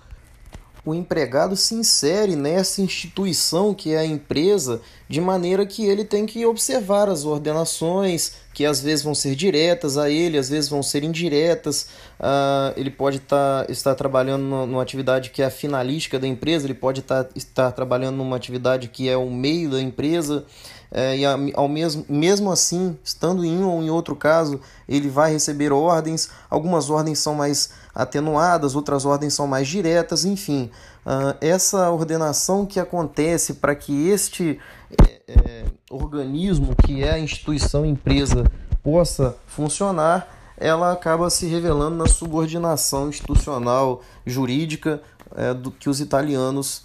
o 0.84 0.94
empregado 0.94 1.56
se 1.56 1.74
insere 1.74 2.34
nessa 2.34 2.80
instituição 2.80 3.74
que 3.74 3.92
é 3.92 3.98
a 3.98 4.04
empresa, 4.04 4.80
de 5.08 5.20
maneira 5.20 5.66
que 5.66 5.84
ele 5.84 6.04
tem 6.04 6.24
que 6.24 6.46
observar 6.46 7.08
as 7.08 7.24
ordenações, 7.24 8.32
que 8.54 8.64
às 8.64 8.80
vezes 8.80 9.04
vão 9.04 9.14
ser 9.14 9.34
diretas 9.34 9.98
a 9.98 10.08
ele, 10.08 10.38
às 10.38 10.48
vezes 10.48 10.70
vão 10.70 10.82
ser 10.82 11.04
indiretas. 11.04 11.88
Uh, 12.18 12.72
ele 12.76 12.90
pode 12.90 13.20
tá, 13.20 13.66
estar 13.68 13.94
trabalhando 13.94 14.42
numa 14.42 14.82
atividade 14.82 15.30
que 15.30 15.42
é 15.42 15.46
a 15.46 15.50
finalística 15.50 16.18
da 16.18 16.26
empresa, 16.26 16.66
ele 16.66 16.74
pode 16.74 17.02
tá, 17.02 17.26
estar 17.34 17.72
trabalhando 17.72 18.16
numa 18.16 18.36
atividade 18.36 18.88
que 18.88 19.08
é 19.08 19.16
o 19.16 19.30
meio 19.30 19.70
da 19.70 19.80
empresa. 19.80 20.44
É, 20.92 21.16
e 21.16 21.24
ao 21.54 21.68
mesmo, 21.68 22.04
mesmo 22.08 22.50
assim, 22.50 22.98
estando 23.04 23.44
em 23.44 23.56
um 23.58 23.68
ou 23.68 23.80
em 23.80 23.90
outro 23.90 24.16
caso, 24.16 24.60
ele 24.88 25.08
vai 25.08 25.32
receber 25.32 25.72
ordens. 25.72 26.30
Algumas 26.48 26.90
ordens 26.90 27.20
são 27.20 27.34
mais 27.34 27.70
atenuadas, 28.02 28.74
outras 28.74 29.04
ordens 29.04 29.34
são 29.34 29.46
mais 29.46 29.68
diretas, 29.68 30.24
enfim. 30.24 30.70
Uh, 31.04 31.36
essa 31.40 31.90
ordenação 31.90 32.66
que 32.66 32.78
acontece 32.78 33.54
para 33.54 33.74
que 33.74 34.08
este 34.08 34.58
é, 35.02 35.20
é, 35.28 35.64
organismo, 35.90 36.74
que 36.84 37.02
é 37.02 37.12
a 37.12 37.18
instituição 37.18 37.84
empresa, 37.84 38.44
possa 38.82 39.36
funcionar, 39.46 40.28
ela 40.56 40.92
acaba 40.92 41.30
se 41.30 41.46
revelando 41.46 41.96
na 41.96 42.06
subordinação 42.06 43.08
institucional 43.08 44.02
jurídica 44.26 45.02
é, 45.34 45.54
do 45.54 45.70
que 45.70 45.88
os 45.88 46.00
italianos 46.00 46.82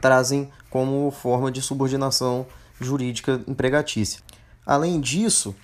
trazem 0.00 0.50
como 0.70 1.10
forma 1.10 1.50
de 1.50 1.62
subordinação 1.62 2.46
jurídica 2.80 3.40
empregatícia. 3.46 4.20
Além 4.66 5.00
disso, 5.00 5.54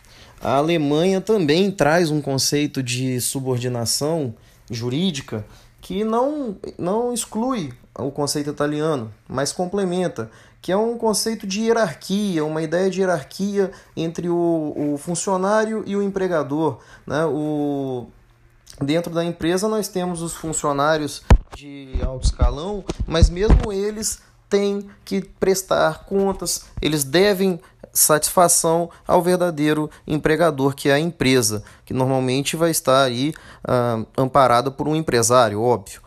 a 0.41 0.57
Alemanha 0.57 1.21
também 1.21 1.71
traz 1.71 2.11
um 2.11 2.21
conceito 2.21 2.83
de 2.83 3.21
subordinação 3.21 4.35
jurídica 4.71 5.45
que 5.81 6.05
não, 6.05 6.57
não 6.79 7.13
exclui 7.13 7.73
o 7.99 8.11
conceito 8.11 8.51
italiano, 8.51 9.13
mas 9.29 9.53
complementa, 9.53 10.31
que 10.63 10.71
é 10.71 10.77
um 10.77 10.97
conceito 10.97 11.47
de 11.47 11.63
hierarquia, 11.63 12.45
uma 12.45 12.63
ideia 12.63 12.91
de 12.91 13.01
hierarquia 13.01 13.71
entre 13.97 14.29
o, 14.29 14.75
o 14.77 14.99
funcionário 14.99 15.83
e 15.87 15.97
o 15.97 16.03
empregador. 16.03 16.79
Né? 17.07 17.25
O, 17.25 18.07
dentro 18.81 19.13
da 19.13 19.25
empresa 19.25 19.69
nós 19.69 19.89
temos 19.89 20.23
os 20.23 20.35
funcionários 20.35 21.23
de 21.57 21.95
alto 22.05 22.27
escalão, 22.27 22.85
mas 23.07 23.31
mesmo 23.31 23.73
eles 23.73 24.21
têm 24.49 24.91
que 25.05 25.23
prestar 25.23 26.05
contas, 26.05 26.67
eles 26.83 27.05
devem 27.05 27.61
satisfação 27.93 28.91
ao 29.07 29.23
verdadeiro 29.23 29.91
empregador, 30.07 30.75
que 30.75 30.89
é 30.89 30.93
a 30.93 30.99
empresa, 30.99 31.63
que 31.85 31.95
normalmente 31.95 32.57
vai 32.57 32.71
estar 32.71 33.03
aí 33.03 33.33
ah, 33.65 34.05
amparada 34.17 34.71
por 34.71 34.89
um 34.89 34.97
empresário, 34.97 35.61
óbvio. 35.61 36.01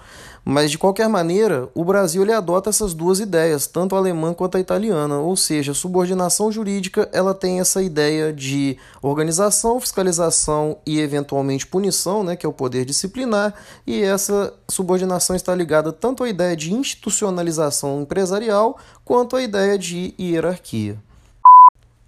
Mas 0.45 0.71
de 0.71 0.77
qualquer 0.77 1.07
maneira, 1.07 1.69
o 1.73 1.85
Brasil 1.85 2.21
ele 2.21 2.33
adota 2.33 2.69
essas 2.69 2.93
duas 2.93 3.21
ideias, 3.21 3.65
tanto 3.65 3.95
a 3.95 3.97
alemã 3.97 4.33
quanto 4.33 4.57
a 4.57 4.59
italiana, 4.59 5.19
ou 5.19 5.37
seja, 5.37 5.73
subordinação 5.73 6.51
jurídica 6.51 7.07
ela 7.13 7.33
tem 7.33 7.61
essa 7.61 7.81
ideia 7.81 8.33
de 8.33 8.77
organização, 9.01 9.79
fiscalização 9.79 10.77
e 10.85 10.99
eventualmente 10.99 11.65
punição, 11.65 12.25
né, 12.25 12.35
que 12.35 12.45
é 12.45 12.49
o 12.49 12.53
poder 12.53 12.83
disciplinar, 12.83 13.53
e 13.87 14.01
essa 14.01 14.53
subordinação 14.69 15.33
está 15.33 15.55
ligada 15.55 15.93
tanto 15.93 16.25
à 16.25 16.29
ideia 16.29 16.57
de 16.57 16.73
institucionalização 16.73 18.01
empresarial 18.01 18.77
quanto 19.05 19.37
à 19.37 19.41
ideia 19.41 19.77
de 19.77 20.13
hierarquia. 20.19 20.99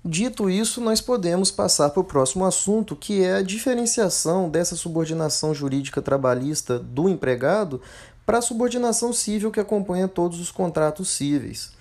Dito 0.07 0.47
isso, 0.47 0.79
nós 0.79 1.01
podemos 1.01 1.49
passar 1.49 1.89
para 1.89 1.99
o 1.99 2.03
próximo 2.03 2.45
assunto, 2.45 2.95
que 2.95 3.23
é 3.23 3.37
a 3.37 3.41
diferenciação 3.41 4.47
dessa 4.47 4.75
subordinação 4.75 5.51
jurídica 5.51 5.99
trabalhista 5.99 6.77
do 6.77 7.09
empregado 7.09 7.81
para 8.23 8.37
a 8.37 8.41
subordinação 8.41 9.11
civil 9.11 9.49
que 9.49 9.59
acompanha 9.59 10.07
todos 10.07 10.39
os 10.39 10.51
contratos 10.51 11.09
cíveis. 11.09 11.71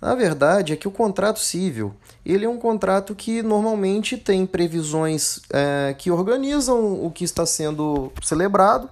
Na 0.00 0.14
verdade, 0.14 0.72
é 0.72 0.76
que 0.76 0.88
o 0.88 0.90
contrato 0.90 1.38
civil 1.38 1.94
ele 2.24 2.46
é 2.46 2.48
um 2.48 2.56
contrato 2.56 3.14
que 3.14 3.42
normalmente 3.42 4.16
tem 4.16 4.46
previsões 4.46 5.40
é, 5.52 5.94
que 5.98 6.10
organizam 6.10 7.04
o 7.04 7.10
que 7.10 7.24
está 7.24 7.44
sendo 7.44 8.10
celebrado. 8.22 8.88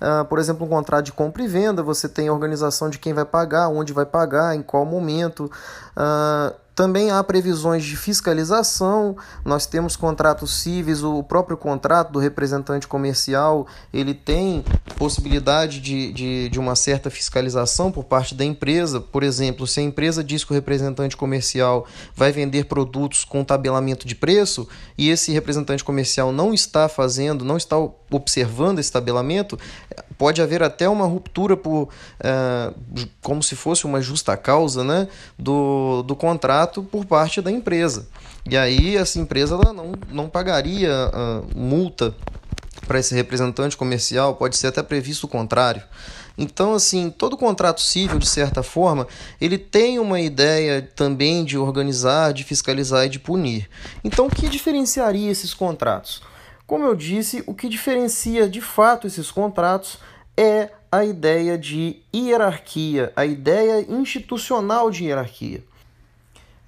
Uh, 0.00 0.24
por 0.24 0.40
exemplo, 0.40 0.66
um 0.66 0.68
contrato 0.68 1.04
de 1.04 1.12
compra 1.12 1.44
e 1.44 1.46
venda, 1.46 1.80
você 1.80 2.08
tem 2.08 2.26
a 2.26 2.32
organização 2.32 2.90
de 2.90 2.98
quem 2.98 3.12
vai 3.12 3.24
pagar, 3.24 3.68
onde 3.68 3.92
vai 3.92 4.04
pagar, 4.04 4.56
em 4.56 4.60
qual 4.60 4.84
momento. 4.84 5.48
Uh, 5.96 6.61
também 6.74 7.10
há 7.10 7.22
previsões 7.22 7.84
de 7.84 7.96
fiscalização, 7.96 9.16
nós 9.44 9.66
temos 9.66 9.94
contratos 9.94 10.62
cíveis, 10.62 11.04
o 11.04 11.22
próprio 11.22 11.56
contrato 11.56 12.12
do 12.12 12.18
representante 12.18 12.88
comercial 12.88 13.66
ele 13.92 14.14
tem 14.14 14.64
possibilidade 14.96 15.80
de, 15.80 16.12
de, 16.12 16.48
de 16.48 16.58
uma 16.58 16.74
certa 16.74 17.10
fiscalização 17.10 17.92
por 17.92 18.04
parte 18.04 18.34
da 18.34 18.44
empresa. 18.44 19.00
Por 19.00 19.22
exemplo, 19.22 19.66
se 19.66 19.80
a 19.80 19.82
empresa 19.82 20.24
diz 20.24 20.44
que 20.44 20.52
o 20.52 20.54
representante 20.54 21.16
comercial 21.16 21.86
vai 22.14 22.32
vender 22.32 22.64
produtos 22.64 23.24
com 23.24 23.44
tabelamento 23.44 24.06
de 24.06 24.14
preço 24.14 24.66
e 24.96 25.10
esse 25.10 25.30
representante 25.30 25.84
comercial 25.84 26.32
não 26.32 26.54
está 26.54 26.88
fazendo, 26.88 27.44
não 27.44 27.58
está 27.58 27.76
observando 28.10 28.78
esse 28.78 28.92
tabelamento, 28.92 29.58
pode 30.16 30.40
haver 30.40 30.62
até 30.62 30.88
uma 30.88 31.06
ruptura 31.06 31.56
por 31.56 31.84
uh, 31.84 33.08
como 33.22 33.42
se 33.42 33.56
fosse 33.56 33.84
uma 33.84 34.00
justa 34.00 34.36
causa 34.36 34.84
né, 34.84 35.08
do, 35.38 36.02
do 36.02 36.14
contrato 36.14 36.61
por 36.66 37.04
parte 37.04 37.40
da 37.40 37.50
empresa. 37.50 38.08
E 38.48 38.56
aí 38.56 38.96
essa 38.96 39.18
empresa 39.18 39.54
ela 39.54 39.72
não, 39.72 39.92
não 40.10 40.28
pagaria 40.28 40.90
uh, 40.90 41.58
multa 41.58 42.14
para 42.86 42.98
esse 42.98 43.14
representante 43.14 43.76
comercial, 43.76 44.34
pode 44.34 44.56
ser 44.56 44.68
até 44.68 44.82
previsto 44.82 45.24
o 45.24 45.28
contrário. 45.28 45.82
Então, 46.36 46.74
assim, 46.74 47.10
todo 47.10 47.36
contrato 47.36 47.80
civil, 47.80 48.18
de 48.18 48.28
certa 48.28 48.62
forma, 48.62 49.06
ele 49.40 49.58
tem 49.58 49.98
uma 49.98 50.20
ideia 50.20 50.82
também 50.96 51.44
de 51.44 51.58
organizar, 51.58 52.32
de 52.32 52.42
fiscalizar 52.42 53.06
e 53.06 53.08
de 53.08 53.18
punir. 53.18 53.68
Então, 54.02 54.26
o 54.26 54.30
que 54.30 54.48
diferenciaria 54.48 55.30
esses 55.30 55.52
contratos? 55.52 56.22
Como 56.66 56.84
eu 56.84 56.94
disse, 56.94 57.44
o 57.46 57.54
que 57.54 57.68
diferencia 57.68 58.48
de 58.48 58.60
fato 58.60 59.06
esses 59.06 59.30
contratos 59.30 59.98
é 60.36 60.70
a 60.90 61.04
ideia 61.04 61.58
de 61.58 62.02
hierarquia, 62.14 63.12
a 63.14 63.26
ideia 63.26 63.84
institucional 63.88 64.90
de 64.90 65.04
hierarquia. 65.04 65.62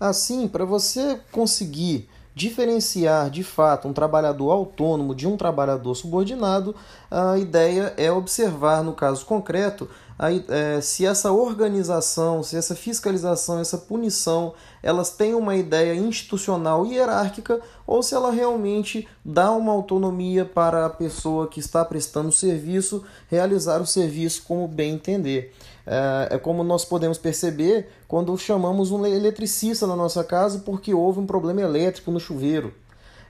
Assim, 0.06 0.46
para 0.46 0.66
você 0.66 1.18
conseguir 1.32 2.10
diferenciar 2.34 3.30
de 3.30 3.42
fato 3.42 3.88
um 3.88 3.92
trabalhador 3.94 4.50
autônomo 4.50 5.14
de 5.14 5.26
um 5.26 5.34
trabalhador 5.34 5.94
subordinado, 5.94 6.74
a 7.10 7.38
ideia 7.38 7.94
é 7.96 8.12
observar, 8.12 8.84
no 8.84 8.92
caso 8.92 9.24
concreto, 9.24 9.88
a, 10.18 10.30
é, 10.30 10.80
se 10.80 11.04
essa 11.04 11.32
organização, 11.32 12.42
se 12.42 12.56
essa 12.56 12.74
fiscalização, 12.74 13.58
essa 13.58 13.76
punição, 13.76 14.54
elas 14.82 15.10
têm 15.10 15.34
uma 15.34 15.56
ideia 15.56 15.94
institucional 15.94 16.86
e 16.86 16.94
hierárquica 16.94 17.60
ou 17.86 18.02
se 18.02 18.14
ela 18.14 18.30
realmente 18.30 19.08
dá 19.24 19.50
uma 19.50 19.72
autonomia 19.72 20.44
para 20.44 20.86
a 20.86 20.90
pessoa 20.90 21.48
que 21.48 21.58
está 21.58 21.84
prestando 21.84 22.30
serviço 22.30 23.04
realizar 23.28 23.80
o 23.80 23.86
serviço 23.86 24.44
como 24.46 24.68
bem 24.68 24.94
entender. 24.94 25.52
É, 25.86 26.28
é 26.36 26.38
como 26.38 26.62
nós 26.62 26.84
podemos 26.84 27.18
perceber 27.18 27.88
quando 28.06 28.36
chamamos 28.38 28.90
um 28.90 29.04
eletricista 29.04 29.86
na 29.86 29.96
nossa 29.96 30.22
casa 30.22 30.60
porque 30.60 30.94
houve 30.94 31.20
um 31.20 31.26
problema 31.26 31.60
elétrico 31.60 32.10
no 32.10 32.20
chuveiro. 32.20 32.72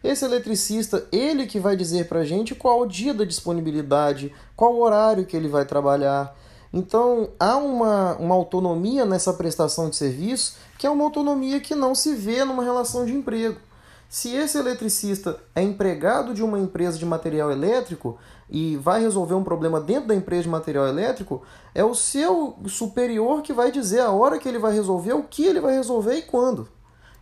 Esse 0.04 0.26
eletricista, 0.26 1.06
ele 1.10 1.46
que 1.46 1.58
vai 1.58 1.74
dizer 1.74 2.08
para 2.08 2.20
a 2.20 2.24
gente 2.24 2.54
qual 2.54 2.82
o 2.82 2.86
dia 2.86 3.14
da 3.14 3.24
disponibilidade, 3.24 4.30
qual 4.54 4.74
o 4.74 4.82
horário 4.82 5.24
que 5.24 5.34
ele 5.34 5.48
vai 5.48 5.64
trabalhar. 5.64 6.36
Então, 6.76 7.28
há 7.38 7.56
uma, 7.56 8.16
uma 8.16 8.34
autonomia 8.34 9.06
nessa 9.06 9.32
prestação 9.32 9.88
de 9.88 9.94
serviço 9.94 10.56
que 10.76 10.88
é 10.88 10.90
uma 10.90 11.04
autonomia 11.04 11.60
que 11.60 11.72
não 11.72 11.94
se 11.94 12.16
vê 12.16 12.44
numa 12.44 12.64
relação 12.64 13.06
de 13.06 13.14
emprego. 13.14 13.60
Se 14.08 14.34
esse 14.34 14.58
eletricista 14.58 15.38
é 15.54 15.62
empregado 15.62 16.34
de 16.34 16.42
uma 16.42 16.58
empresa 16.58 16.98
de 16.98 17.06
material 17.06 17.52
elétrico 17.52 18.18
e 18.50 18.76
vai 18.76 19.00
resolver 19.00 19.34
um 19.34 19.44
problema 19.44 19.80
dentro 19.80 20.08
da 20.08 20.16
empresa 20.16 20.42
de 20.42 20.48
material 20.48 20.88
elétrico, 20.88 21.42
é 21.72 21.84
o 21.84 21.94
seu 21.94 22.56
superior 22.66 23.40
que 23.42 23.52
vai 23.52 23.70
dizer 23.70 24.00
a 24.00 24.10
hora 24.10 24.36
que 24.36 24.48
ele 24.48 24.58
vai 24.58 24.74
resolver, 24.74 25.12
o 25.12 25.22
que 25.22 25.46
ele 25.46 25.60
vai 25.60 25.74
resolver 25.74 26.14
e 26.16 26.22
quando. 26.22 26.68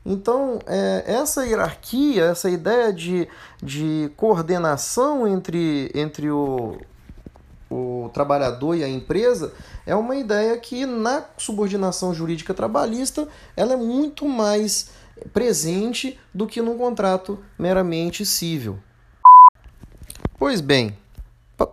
Então, 0.04 0.61
é, 0.66 1.04
essa 1.06 1.47
hierarquia, 1.47 2.25
essa 2.25 2.49
ideia 2.49 2.90
de, 2.90 3.28
de 3.62 4.11
coordenação 4.16 5.28
entre, 5.28 5.92
entre 5.94 6.30
o, 6.30 6.78
o 7.73 8.11
trabalhador 8.11 8.76
e 8.76 8.85
a 8.85 8.88
empresa 8.88 9.52
é 9.87 9.95
uma 9.95 10.14
ideia 10.17 10.57
que 10.59 10.85
na 10.85 11.25
subordinação 11.38 12.12
jurídica 12.12 12.52
trabalhista 12.52 13.27
ela 13.57 13.73
é 13.73 13.77
muito 13.77 14.29
mais 14.29 14.90
presente 15.33 16.18
do 16.35 16.46
que 16.46 16.61
num 16.61 16.77
contrato 16.77 17.38
meramente 17.59 18.27
civil. 18.27 18.79
Pois 20.38 20.61
bem, 20.61 20.96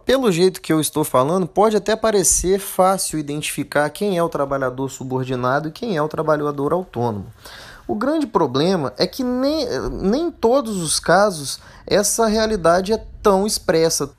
pelo 0.05 0.31
jeito 0.31 0.61
que 0.61 0.71
eu 0.71 0.79
estou 0.79 1.03
falando, 1.03 1.47
pode 1.47 1.75
até 1.75 1.95
parecer 1.95 2.59
fácil 2.59 3.17
identificar 3.17 3.89
quem 3.89 4.17
é 4.17 4.23
o 4.23 4.29
trabalhador 4.29 4.89
subordinado 4.89 5.69
e 5.69 5.71
quem 5.71 5.97
é 5.97 6.01
o 6.01 6.07
trabalhador 6.07 6.73
autônomo. 6.73 7.27
O 7.87 7.95
grande 7.95 8.27
problema 8.27 8.93
é 8.99 9.07
que 9.07 9.23
nem, 9.23 9.65
nem 9.89 10.31
todos 10.31 10.77
os 10.77 10.99
casos 10.99 11.59
essa 11.87 12.27
realidade 12.27 12.93
é 12.93 13.03
tão 13.23 13.47
expressa. 13.47 14.11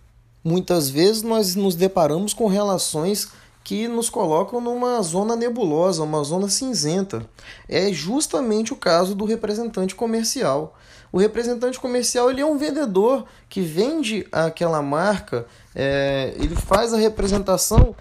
Muitas 0.42 0.88
vezes 0.88 1.22
nós 1.22 1.54
nos 1.54 1.74
deparamos 1.74 2.32
com 2.32 2.46
relações 2.46 3.28
que 3.62 3.86
nos 3.86 4.08
colocam 4.08 4.60
numa 4.60 5.00
zona 5.02 5.36
nebulosa, 5.36 6.02
uma 6.02 6.24
zona 6.24 6.48
cinzenta. 6.48 7.26
É 7.68 7.92
justamente 7.92 8.72
o 8.72 8.76
caso 8.76 9.14
do 9.14 9.24
representante 9.24 9.94
comercial. 9.94 10.76
O 11.12 11.18
representante 11.18 11.78
comercial 11.78 12.30
ele 12.30 12.40
é 12.40 12.46
um 12.46 12.56
vendedor 12.56 13.26
que 13.48 13.60
vende 13.60 14.26
aquela 14.32 14.80
marca, 14.80 15.46
é, 15.74 16.32
ele 16.36 16.54
faz 16.54 16.94
a 16.94 16.96
representação 16.96 17.94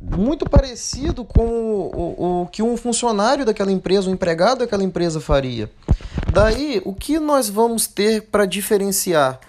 muito 0.00 0.48
parecido 0.48 1.24
com 1.24 1.46
o, 1.46 1.90
o, 1.94 2.42
o 2.42 2.46
que 2.46 2.62
um 2.62 2.76
funcionário 2.76 3.44
daquela 3.44 3.72
empresa, 3.72 4.10
um 4.10 4.12
empregado 4.12 4.58
daquela 4.58 4.84
empresa 4.84 5.20
faria. 5.20 5.70
Daí, 6.32 6.80
o 6.84 6.94
que 6.94 7.18
nós 7.18 7.48
vamos 7.48 7.86
ter 7.86 8.22
para 8.22 8.44
diferenciar? 8.44 9.40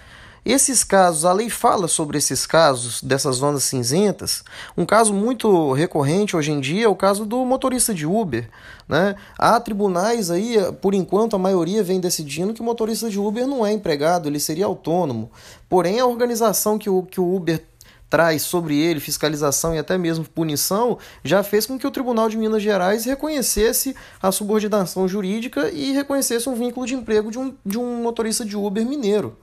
Esses 0.44 0.84
casos, 0.84 1.24
a 1.24 1.32
lei 1.32 1.48
fala 1.48 1.88
sobre 1.88 2.18
esses 2.18 2.44
casos, 2.44 3.02
dessas 3.02 3.36
zonas 3.36 3.64
cinzentas. 3.64 4.44
Um 4.76 4.84
caso 4.84 5.14
muito 5.14 5.72
recorrente 5.72 6.36
hoje 6.36 6.52
em 6.52 6.60
dia 6.60 6.84
é 6.84 6.88
o 6.88 6.94
caso 6.94 7.24
do 7.24 7.42
motorista 7.46 7.94
de 7.94 8.06
Uber. 8.06 8.50
Né? 8.86 9.14
Há 9.38 9.58
tribunais 9.58 10.30
aí, 10.30 10.58
por 10.82 10.92
enquanto, 10.92 11.34
a 11.34 11.38
maioria 11.38 11.82
vem 11.82 11.98
decidindo 11.98 12.52
que 12.52 12.60
o 12.60 12.64
motorista 12.64 13.08
de 13.08 13.18
Uber 13.18 13.46
não 13.46 13.64
é 13.64 13.72
empregado, 13.72 14.28
ele 14.28 14.38
seria 14.38 14.66
autônomo. 14.66 15.30
Porém, 15.66 15.98
a 15.98 16.04
organização 16.04 16.78
que 16.78 16.90
o, 16.90 17.04
que 17.04 17.20
o 17.20 17.34
Uber 17.34 17.64
traz 18.10 18.42
sobre 18.42 18.78
ele 18.78 19.00
fiscalização 19.00 19.74
e 19.74 19.78
até 19.78 19.96
mesmo 19.96 20.24
punição, 20.24 20.98
já 21.24 21.42
fez 21.42 21.66
com 21.66 21.78
que 21.78 21.86
o 21.86 21.90
Tribunal 21.90 22.28
de 22.28 22.36
Minas 22.36 22.62
Gerais 22.62 23.06
reconhecesse 23.06 23.96
a 24.22 24.30
subordinação 24.30 25.08
jurídica 25.08 25.70
e 25.70 25.92
reconhecesse 25.92 26.48
um 26.48 26.54
vínculo 26.54 26.86
de 26.86 26.94
emprego 26.94 27.30
de 27.30 27.38
um, 27.38 27.54
de 27.64 27.76
um 27.76 28.02
motorista 28.02 28.44
de 28.44 28.56
Uber 28.56 28.86
mineiro. 28.86 29.36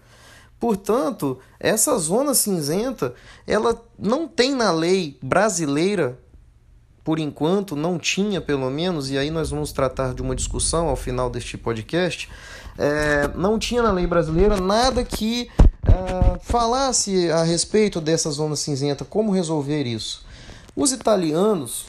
Portanto, 0.62 1.40
essa 1.60 1.98
zona 1.98 2.36
cinzenta, 2.36 3.16
ela 3.48 3.84
não 3.98 4.28
tem 4.28 4.54
na 4.54 4.72
lei 4.72 5.18
brasileira, 5.20 6.20
por 7.04 7.18
enquanto, 7.18 7.76
não 7.76 7.98
tinha 7.98 8.40
pelo 8.40 8.70
menos, 8.70 9.10
e 9.10 9.18
aí 9.18 9.32
nós 9.32 9.50
vamos 9.50 9.72
tratar 9.72 10.14
de 10.14 10.22
uma 10.22 10.36
discussão 10.36 10.88
ao 10.88 10.96
final 10.96 11.32
deste 11.32 11.58
podcast, 11.58 12.30
é, 12.78 13.28
não 13.36 13.58
tinha 13.58 13.82
na 13.82 13.92
lei 13.92 14.06
brasileira 14.06 14.56
nada 14.62 15.04
que 15.04 15.50
é, 15.84 16.40
falasse 16.42 17.32
a 17.32 17.42
respeito 17.42 18.00
dessa 18.00 18.30
zona 18.30 18.56
cinzenta, 18.56 19.04
como 19.04 19.32
resolver 19.32 19.88
isso. 19.88 20.24
Os 20.76 20.92
italianos 20.92 21.88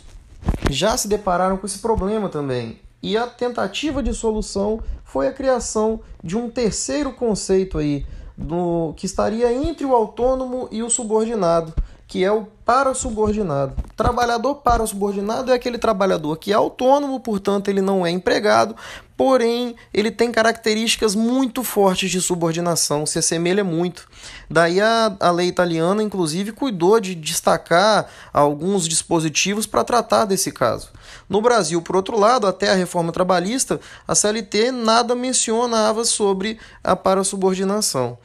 já 0.70 0.96
se 0.96 1.08
depararam 1.08 1.58
com 1.58 1.66
esse 1.66 1.78
problema 1.78 2.30
também. 2.30 2.80
E 3.02 3.18
a 3.18 3.26
tentativa 3.26 4.02
de 4.02 4.14
solução 4.14 4.80
foi 5.04 5.28
a 5.28 5.32
criação 5.32 6.00
de 6.24 6.38
um 6.38 6.48
terceiro 6.48 7.12
conceito 7.12 7.76
aí, 7.76 8.06
do, 8.36 8.94
que 8.96 9.06
estaria 9.06 9.52
entre 9.52 9.84
o 9.84 9.94
autônomo 9.94 10.68
e 10.70 10.82
o 10.82 10.90
subordinado, 10.90 11.72
que 12.06 12.22
é 12.22 12.30
o 12.30 12.46
para-subordinado. 12.64 13.74
Trabalhador 13.96 14.56
para-subordinado 14.56 15.50
é 15.50 15.54
aquele 15.54 15.78
trabalhador 15.78 16.36
que 16.36 16.52
é 16.52 16.54
autônomo, 16.54 17.18
portanto, 17.20 17.68
ele 17.68 17.80
não 17.80 18.04
é 18.04 18.10
empregado, 18.10 18.76
porém, 19.16 19.74
ele 19.94 20.10
tem 20.10 20.30
características 20.30 21.14
muito 21.14 21.62
fortes 21.62 22.10
de 22.10 22.20
subordinação, 22.20 23.06
se 23.06 23.18
assemelha 23.18 23.64
muito. 23.64 24.08
Daí 24.50 24.80
a, 24.80 25.16
a 25.20 25.30
lei 25.30 25.48
italiana, 25.48 26.02
inclusive, 26.02 26.52
cuidou 26.52 27.00
de 27.00 27.14
destacar 27.14 28.06
alguns 28.32 28.86
dispositivos 28.86 29.66
para 29.66 29.84
tratar 29.84 30.24
desse 30.24 30.52
caso. 30.52 30.90
No 31.32 31.40
Brasil, 31.40 31.80
por 31.80 31.96
outro 31.96 32.18
lado, 32.18 32.46
até 32.46 32.70
a 32.70 32.74
reforma 32.74 33.10
trabalhista, 33.10 33.80
a 34.06 34.14
CLT 34.14 34.70
nada 34.70 35.14
mencionava 35.14 36.04
sobre 36.04 36.58
a 36.84 36.94
para-subordinação. 36.94 38.18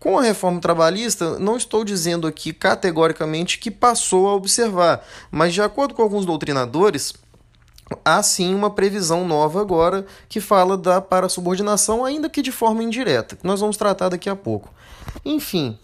Com 0.00 0.18
a 0.18 0.22
reforma 0.22 0.62
trabalhista, 0.62 1.38
não 1.38 1.58
estou 1.58 1.84
dizendo 1.84 2.26
aqui 2.26 2.54
categoricamente 2.54 3.58
que 3.58 3.70
passou 3.70 4.30
a 4.30 4.34
observar, 4.34 5.06
mas 5.30 5.52
de 5.52 5.60
acordo 5.60 5.92
com 5.92 6.00
alguns 6.00 6.24
doutrinadores, 6.24 7.12
há 8.02 8.22
sim 8.22 8.54
uma 8.54 8.70
previsão 8.70 9.28
nova 9.28 9.60
agora 9.60 10.06
que 10.26 10.40
fala 10.40 10.78
da 10.78 11.02
parasubordinação, 11.02 12.02
ainda 12.02 12.30
que 12.30 12.40
de 12.40 12.50
forma 12.50 12.82
indireta, 12.82 13.36
que 13.36 13.46
nós 13.46 13.60
vamos 13.60 13.76
tratar 13.76 14.08
daqui 14.08 14.30
a 14.30 14.34
pouco. 14.34 14.72
Enfim, 15.22 15.78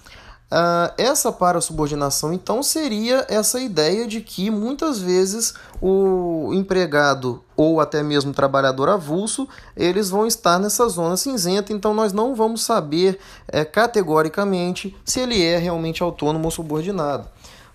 Uh, 0.50 0.92
essa 0.98 1.30
parasubordinação, 1.30 2.32
então, 2.32 2.60
seria 2.60 3.24
essa 3.28 3.60
ideia 3.60 4.04
de 4.04 4.20
que 4.20 4.50
muitas 4.50 4.98
vezes 4.98 5.54
o 5.80 6.50
empregado 6.52 7.40
ou 7.56 7.80
até 7.80 8.02
mesmo 8.02 8.32
o 8.32 8.34
trabalhador 8.34 8.88
avulso, 8.88 9.46
eles 9.76 10.10
vão 10.10 10.26
estar 10.26 10.58
nessa 10.58 10.88
zona 10.88 11.16
cinzenta, 11.16 11.72
então 11.72 11.94
nós 11.94 12.12
não 12.12 12.34
vamos 12.34 12.64
saber 12.64 13.20
é, 13.46 13.64
categoricamente 13.64 14.96
se 15.04 15.20
ele 15.20 15.40
é 15.40 15.56
realmente 15.56 16.02
autônomo 16.02 16.46
ou 16.46 16.50
subordinado. 16.50 17.28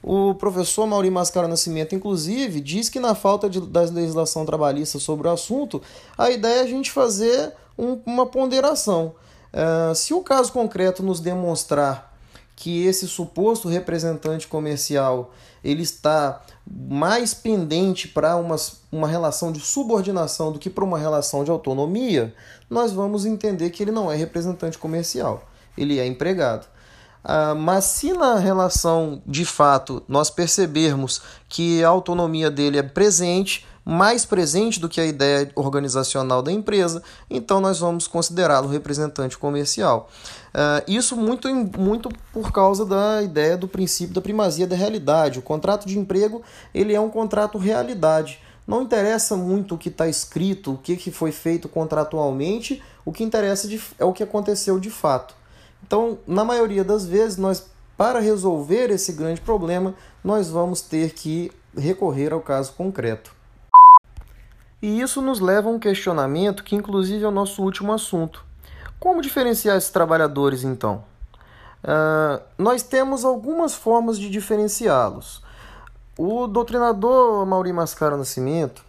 O 0.03 0.35
professor 0.35 0.85
Mauri 0.85 1.09
Mascaro 1.09 1.47
Nascimento, 1.47 1.95
inclusive, 1.95 2.59
diz 2.59 2.89
que 2.89 2.99
na 2.99 3.15
falta 3.15 3.49
de, 3.49 3.61
da 3.61 3.81
legislação 3.81 4.45
trabalhista 4.45 4.99
sobre 4.99 5.29
o 5.29 5.31
assunto, 5.31 5.81
a 6.17 6.29
ideia 6.29 6.59
é 6.59 6.63
a 6.63 6.67
gente 6.67 6.91
fazer 6.91 7.53
um, 7.77 8.01
uma 8.05 8.25
ponderação. 8.25 9.13
Uh, 9.53 9.95
se 9.95 10.13
o 10.13 10.21
caso 10.21 10.51
concreto 10.51 11.01
nos 11.01 11.21
demonstrar 11.21 12.14
que 12.55 12.85
esse 12.85 13.07
suposto 13.07 13.67
representante 13.67 14.47
comercial 14.47 15.33
ele 15.63 15.81
está 15.81 16.41
mais 16.65 17.33
pendente 17.33 18.07
para 18.07 18.35
uma, 18.37 18.55
uma 18.91 19.07
relação 19.07 19.51
de 19.51 19.59
subordinação 19.59 20.51
do 20.51 20.59
que 20.59 20.69
para 20.69 20.83
uma 20.83 20.97
relação 20.97 21.43
de 21.43 21.51
autonomia, 21.51 22.33
nós 22.69 22.91
vamos 22.91 23.25
entender 23.25 23.71
que 23.71 23.83
ele 23.83 23.91
não 23.91 24.11
é 24.11 24.15
representante 24.15 24.77
comercial, 24.77 25.47
ele 25.77 25.99
é 25.99 26.05
empregado. 26.05 26.67
Ah, 27.23 27.55
mas 27.55 27.85
se 27.85 28.13
na 28.13 28.35
relação 28.35 29.21
de 29.25 29.43
fato 29.43 30.03
nós 30.07 30.29
percebermos 30.29 31.21
que 31.49 31.83
a 31.83 31.89
autonomia 31.89 32.51
dele 32.51 32.77
é 32.77 32.83
presente, 32.83 33.65
mais 33.85 34.25
presente 34.25 34.79
do 34.79 34.89
que 34.89 34.99
a 34.99 35.05
ideia 35.05 35.51
organizacional 35.53 36.41
da 36.41 36.51
empresa, 36.51 37.03
então 37.29 37.61
nós 37.61 37.79
vamos 37.79 38.07
considerá-lo 38.07 38.67
representante 38.67 39.37
comercial. 39.37 40.09
Uh, 40.47 40.81
isso 40.87 41.15
muito, 41.15 41.47
muito 41.77 42.09
por 42.33 42.51
causa 42.51 42.83
da 42.83 43.21
ideia 43.21 43.55
do 43.55 43.67
princípio 43.67 44.15
da 44.15 44.21
primazia 44.21 44.65
da 44.65 44.75
realidade. 44.75 45.37
O 45.37 45.43
contrato 45.43 45.85
de 45.85 45.99
emprego 45.99 46.41
ele 46.73 46.95
é 46.95 46.99
um 46.99 47.09
contrato 47.09 47.59
realidade. 47.59 48.41
Não 48.67 48.81
interessa 48.81 49.35
muito 49.35 49.75
o 49.75 49.77
que 49.77 49.89
está 49.89 50.07
escrito, 50.07 50.73
o 50.73 50.77
que, 50.77 50.95
que 50.95 51.11
foi 51.11 51.31
feito 51.31 51.69
contratualmente, 51.69 52.81
o 53.05 53.11
que 53.11 53.23
interessa 53.23 53.67
de, 53.67 53.79
é 53.99 54.05
o 54.05 54.13
que 54.13 54.23
aconteceu 54.23 54.79
de 54.79 54.89
fato. 54.89 55.35
Então, 55.85 56.17
na 56.25 56.43
maioria 56.43 56.83
das 56.83 57.05
vezes, 57.05 57.37
nós, 57.37 57.67
para 57.95 58.19
resolver 58.19 58.89
esse 58.89 59.13
grande 59.13 59.39
problema, 59.39 59.93
nós 60.23 60.49
vamos 60.49 60.81
ter 60.81 61.13
que 61.13 61.51
recorrer 61.77 62.33
ao 62.33 62.41
caso 62.41 62.73
concreto. 62.73 63.34
E 64.81 65.01
isso 65.01 65.21
nos 65.21 65.39
leva 65.39 65.69
a 65.69 65.71
um 65.71 65.79
questionamento 65.79 66.63
que, 66.63 66.75
inclusive, 66.75 67.23
é 67.23 67.27
o 67.27 67.31
nosso 67.31 67.63
último 67.63 67.93
assunto. 67.93 68.43
Como 68.99 69.21
diferenciar 69.21 69.77
esses 69.77 69.89
trabalhadores, 69.89 70.63
então? 70.63 71.03
Uh, 71.83 72.41
nós 72.57 72.81
temos 72.83 73.23
algumas 73.23 73.75
formas 73.75 74.17
de 74.17 74.29
diferenciá-los. 74.29 75.43
O 76.17 76.47
doutrinador 76.47 77.45
Mauri 77.45 77.71
Mascaro 77.71 78.17
Nascimento, 78.17 78.83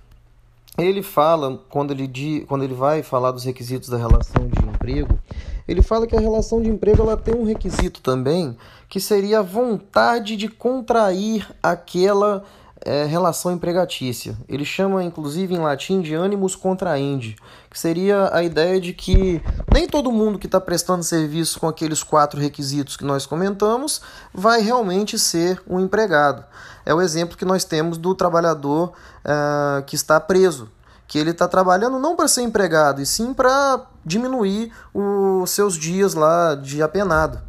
ele 0.78 1.02
fala, 1.02 1.60
quando 1.68 1.90
ele, 1.90 2.44
quando 2.46 2.64
ele 2.64 2.74
vai 2.74 3.02
falar 3.02 3.32
dos 3.32 3.44
requisitos 3.44 3.88
da 3.88 3.96
relação 3.96 4.46
de 4.46 4.64
emprego, 4.64 5.18
ele 5.66 5.82
fala 5.82 6.06
que 6.06 6.14
a 6.14 6.20
relação 6.20 6.62
de 6.62 6.70
emprego 6.70 7.02
ela 7.02 7.16
tem 7.16 7.34
um 7.34 7.44
requisito 7.44 8.00
também, 8.00 8.56
que 8.88 9.00
seria 9.00 9.40
a 9.40 9.42
vontade 9.42 10.36
de 10.36 10.48
contrair 10.48 11.50
aquela 11.62 12.44
é, 12.84 13.04
relação 13.04 13.52
empregatícia. 13.52 14.36
Ele 14.48 14.64
chama, 14.64 15.02
inclusive, 15.02 15.54
em 15.54 15.58
latim 15.58 16.00
de 16.00 16.14
animus 16.14 16.54
contraendi, 16.54 17.36
que 17.70 17.78
seria 17.78 18.30
a 18.32 18.42
ideia 18.42 18.80
de 18.80 18.92
que 18.92 19.42
nem 19.72 19.88
todo 19.88 20.12
mundo 20.12 20.38
que 20.38 20.46
está 20.46 20.60
prestando 20.60 21.02
serviço 21.02 21.58
com 21.58 21.68
aqueles 21.68 22.02
quatro 22.02 22.40
requisitos 22.40 22.96
que 22.96 23.04
nós 23.04 23.26
comentamos 23.26 24.00
vai 24.32 24.60
realmente 24.60 25.18
ser 25.18 25.62
um 25.66 25.80
empregado. 25.80 26.44
É 26.84 26.94
o 26.94 27.00
exemplo 27.00 27.36
que 27.36 27.44
nós 27.44 27.64
temos 27.64 27.98
do 27.98 28.14
trabalhador 28.14 28.92
uh, 29.24 29.82
que 29.84 29.96
está 29.96 30.20
preso, 30.20 30.70
que 31.08 31.18
ele 31.18 31.30
está 31.30 31.48
trabalhando 31.48 31.98
não 31.98 32.14
para 32.14 32.28
ser 32.28 32.42
empregado, 32.42 33.00
e 33.00 33.06
sim 33.06 33.32
para 33.32 33.86
diminuir 34.04 34.72
os 34.94 35.50
seus 35.50 35.76
dias 35.76 36.14
lá 36.14 36.54
de 36.54 36.82
apenado. 36.82 37.40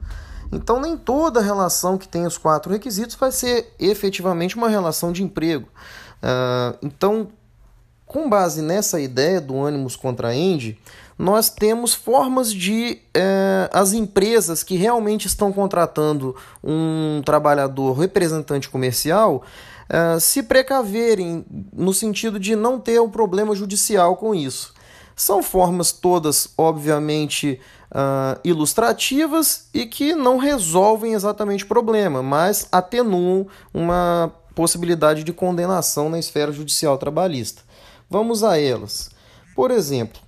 Então, 0.52 0.80
nem 0.80 0.98
toda 0.98 1.42
relação 1.42 1.98
que 1.98 2.08
tem 2.08 2.26
os 2.26 2.38
quatro 2.38 2.72
requisitos 2.72 3.16
vai 3.16 3.32
ser 3.32 3.74
efetivamente 3.80 4.56
uma 4.56 4.70
relação 4.70 5.12
de 5.12 5.24
emprego. 5.24 5.68
Uh, 6.18 6.78
então, 6.82 7.28
com 8.06 8.30
base 8.30 8.62
nessa 8.62 9.00
ideia 9.02 9.42
do 9.42 9.62
ânimos 9.62 9.96
contraende, 9.96 10.80
nós 11.20 11.50
temos 11.50 11.94
formas 11.94 12.54
de 12.54 13.00
eh, 13.14 13.70
as 13.74 13.92
empresas 13.92 14.62
que 14.64 14.78
realmente 14.78 15.26
estão 15.26 15.52
contratando 15.52 16.36
um 16.64 17.22
trabalhador 17.26 17.94
representante 17.94 18.70
comercial 18.70 19.44
eh, 19.90 20.20
se 20.20 20.44
precaverem 20.44 21.44
no 21.74 21.92
sentido 21.92 22.40
de 22.40 22.56
não 22.56 22.80
ter 22.80 23.02
um 23.02 23.10
problema 23.10 23.56
judicial 23.56 24.16
com 24.16 24.36
isso. 24.36 24.74
São 25.16 25.42
formas 25.42 25.92
todas, 25.92 26.50
obviamente, 26.56 27.60
uh, 27.92 28.40
ilustrativas 28.44 29.68
e 29.74 29.86
que 29.86 30.14
não 30.16 30.38
resolvem 30.38 31.14
exatamente 31.14 31.64
o 31.64 31.68
problema, 31.68 32.22
mas 32.22 32.68
atenuam 32.72 33.48
uma 33.74 34.32
possibilidade 34.56 35.24
de 35.24 35.34
condenação 35.34 36.10
na 36.10 36.20
esfera 36.20 36.52
judicial 36.52 36.98
trabalhista. 36.98 37.62
Vamos 38.10 38.44
a 38.44 38.60
elas. 38.60 39.10
Por 39.56 39.72
exemplo, 39.72 40.20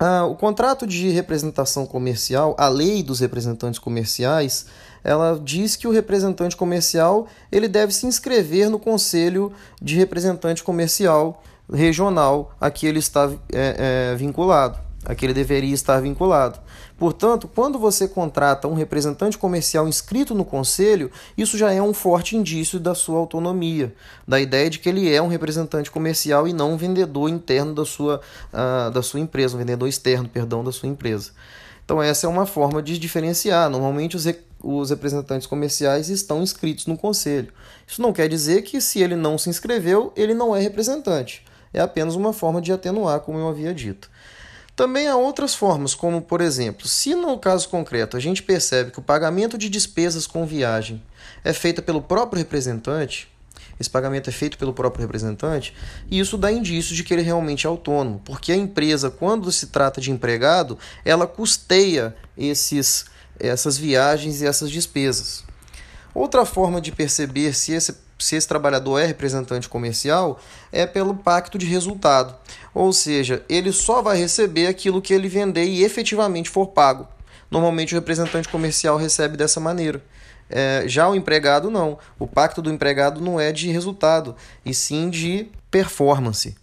uh, 0.00 0.24
o 0.26 0.34
contrato 0.34 0.86
de 0.86 1.10
representação 1.10 1.86
comercial, 1.86 2.54
a 2.58 2.68
lei 2.68 3.02
dos 3.02 3.20
representantes 3.20 3.78
comerciais, 3.78 4.66
ela 5.04 5.40
diz 5.42 5.74
que 5.74 5.88
o 5.88 5.90
representante 5.90 6.56
comercial 6.56 7.26
ele 7.50 7.66
deve 7.66 7.92
se 7.92 8.06
inscrever 8.06 8.70
no 8.70 8.78
conselho 8.78 9.52
de 9.80 9.96
representante 9.96 10.62
comercial 10.62 11.42
regional 11.72 12.54
a 12.60 12.70
que 12.70 12.86
ele 12.86 12.98
está 12.98 13.30
é, 13.52 14.12
é, 14.12 14.16
vinculado, 14.16 14.78
a 15.04 15.14
que 15.14 15.26
ele 15.26 15.34
deveria 15.34 15.74
estar 15.74 16.00
vinculado. 16.00 16.58
Portanto, 17.02 17.50
quando 17.52 17.80
você 17.80 18.06
contrata 18.06 18.68
um 18.68 18.74
representante 18.74 19.36
comercial 19.36 19.88
inscrito 19.88 20.36
no 20.36 20.44
conselho, 20.44 21.10
isso 21.36 21.58
já 21.58 21.72
é 21.72 21.82
um 21.82 21.92
forte 21.92 22.36
indício 22.36 22.78
da 22.78 22.94
sua 22.94 23.18
autonomia, 23.18 23.92
da 24.24 24.40
ideia 24.40 24.70
de 24.70 24.78
que 24.78 24.88
ele 24.88 25.12
é 25.12 25.20
um 25.20 25.26
representante 25.26 25.90
comercial 25.90 26.46
e 26.46 26.52
não 26.52 26.74
um 26.74 26.76
vendedor 26.76 27.28
interno 27.28 27.74
da 27.74 27.84
sua, 27.84 28.20
uh, 28.52 28.88
da 28.92 29.02
sua 29.02 29.18
empresa, 29.18 29.56
um 29.56 29.58
vendedor 29.58 29.88
externo, 29.88 30.28
perdão, 30.28 30.62
da 30.62 30.70
sua 30.70 30.88
empresa. 30.88 31.32
Então, 31.84 32.00
essa 32.00 32.28
é 32.28 32.30
uma 32.30 32.46
forma 32.46 32.80
de 32.80 32.96
diferenciar. 32.96 33.68
Normalmente, 33.68 34.16
os, 34.16 34.24
os 34.62 34.90
representantes 34.90 35.48
comerciais 35.48 36.08
estão 36.08 36.40
inscritos 36.40 36.86
no 36.86 36.96
conselho. 36.96 37.52
Isso 37.84 38.00
não 38.00 38.12
quer 38.12 38.28
dizer 38.28 38.62
que, 38.62 38.80
se 38.80 39.00
ele 39.00 39.16
não 39.16 39.36
se 39.36 39.50
inscreveu, 39.50 40.12
ele 40.14 40.34
não 40.34 40.54
é 40.54 40.60
representante. 40.60 41.44
É 41.74 41.80
apenas 41.80 42.14
uma 42.14 42.32
forma 42.32 42.62
de 42.62 42.72
atenuar, 42.72 43.18
como 43.18 43.38
eu 43.38 43.48
havia 43.48 43.74
dito. 43.74 44.08
Também 44.82 45.06
há 45.06 45.14
outras 45.16 45.54
formas, 45.54 45.94
como 45.94 46.20
por 46.20 46.40
exemplo, 46.40 46.88
se 46.88 47.14
no 47.14 47.38
caso 47.38 47.68
concreto 47.68 48.16
a 48.16 48.20
gente 48.20 48.42
percebe 48.42 48.90
que 48.90 48.98
o 48.98 49.02
pagamento 49.02 49.56
de 49.56 49.68
despesas 49.68 50.26
com 50.26 50.44
viagem 50.44 51.00
é 51.44 51.52
feito 51.52 51.80
pelo 51.80 52.02
próprio 52.02 52.40
representante, 52.40 53.28
esse 53.78 53.88
pagamento 53.88 54.28
é 54.28 54.32
feito 54.32 54.58
pelo 54.58 54.72
próprio 54.72 55.02
representante, 55.02 55.72
e 56.10 56.18
isso 56.18 56.36
dá 56.36 56.50
indício 56.50 56.96
de 56.96 57.04
que 57.04 57.14
ele 57.14 57.22
realmente 57.22 57.64
é 57.64 57.70
autônomo, 57.70 58.20
porque 58.24 58.50
a 58.50 58.56
empresa, 58.56 59.08
quando 59.08 59.52
se 59.52 59.68
trata 59.68 60.00
de 60.00 60.10
empregado, 60.10 60.76
ela 61.04 61.28
custeia 61.28 62.16
esses, 62.36 63.04
essas 63.38 63.78
viagens 63.78 64.42
e 64.42 64.46
essas 64.46 64.68
despesas. 64.68 65.44
Outra 66.14 66.44
forma 66.44 66.80
de 66.80 66.92
perceber 66.92 67.54
se 67.54 67.72
esse 67.72 67.96
se 68.22 68.36
esse 68.36 68.46
trabalhador 68.46 68.98
é 68.98 69.06
representante 69.06 69.68
comercial, 69.68 70.38
é 70.70 70.86
pelo 70.86 71.14
pacto 71.14 71.58
de 71.58 71.66
resultado. 71.66 72.34
Ou 72.72 72.92
seja, 72.92 73.44
ele 73.48 73.72
só 73.72 74.00
vai 74.00 74.16
receber 74.16 74.68
aquilo 74.68 75.02
que 75.02 75.12
ele 75.12 75.28
vender 75.28 75.64
e 75.64 75.82
efetivamente 75.82 76.48
for 76.48 76.68
pago. 76.68 77.08
Normalmente 77.50 77.94
o 77.94 77.98
representante 77.98 78.48
comercial 78.48 78.96
recebe 78.96 79.36
dessa 79.36 79.60
maneira. 79.60 80.02
É, 80.48 80.84
já 80.86 81.08
o 81.08 81.14
empregado 81.14 81.70
não. 81.70 81.98
O 82.18 82.26
pacto 82.26 82.62
do 82.62 82.70
empregado 82.70 83.20
não 83.20 83.40
é 83.40 83.52
de 83.52 83.70
resultado, 83.70 84.36
e 84.64 84.72
sim 84.72 85.10
de 85.10 85.48
performance. 85.70 86.54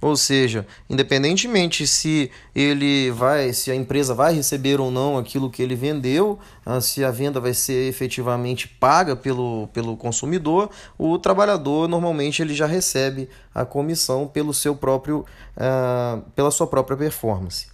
Ou 0.00 0.16
seja, 0.16 0.66
independentemente 0.88 1.86
se 1.86 2.30
ele 2.54 3.10
vai, 3.10 3.52
se 3.52 3.70
a 3.70 3.74
empresa 3.74 4.14
vai 4.14 4.34
receber 4.34 4.80
ou 4.80 4.90
não 4.90 5.16
aquilo 5.18 5.50
que 5.50 5.62
ele 5.62 5.74
vendeu, 5.74 6.38
ah, 6.64 6.80
se 6.80 7.04
a 7.04 7.10
venda 7.10 7.40
vai 7.40 7.54
ser 7.54 7.88
efetivamente 7.88 8.68
paga 8.68 9.16
pelo, 9.16 9.68
pelo 9.72 9.96
consumidor, 9.96 10.70
o 10.98 11.18
trabalhador 11.18 11.88
normalmente 11.88 12.42
ele 12.42 12.54
já 12.54 12.66
recebe 12.66 13.28
a 13.54 13.64
comissão 13.64 14.26
pelo 14.26 14.52
seu 14.52 14.76
próprio, 14.76 15.24
uh, 15.56 16.20
pela 16.34 16.50
sua 16.50 16.66
própria 16.66 16.96
performance. 16.96 17.68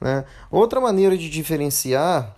Né? 0.00 0.24
Outra 0.50 0.80
maneira 0.80 1.16
de 1.16 1.28
diferenciar 1.28 2.34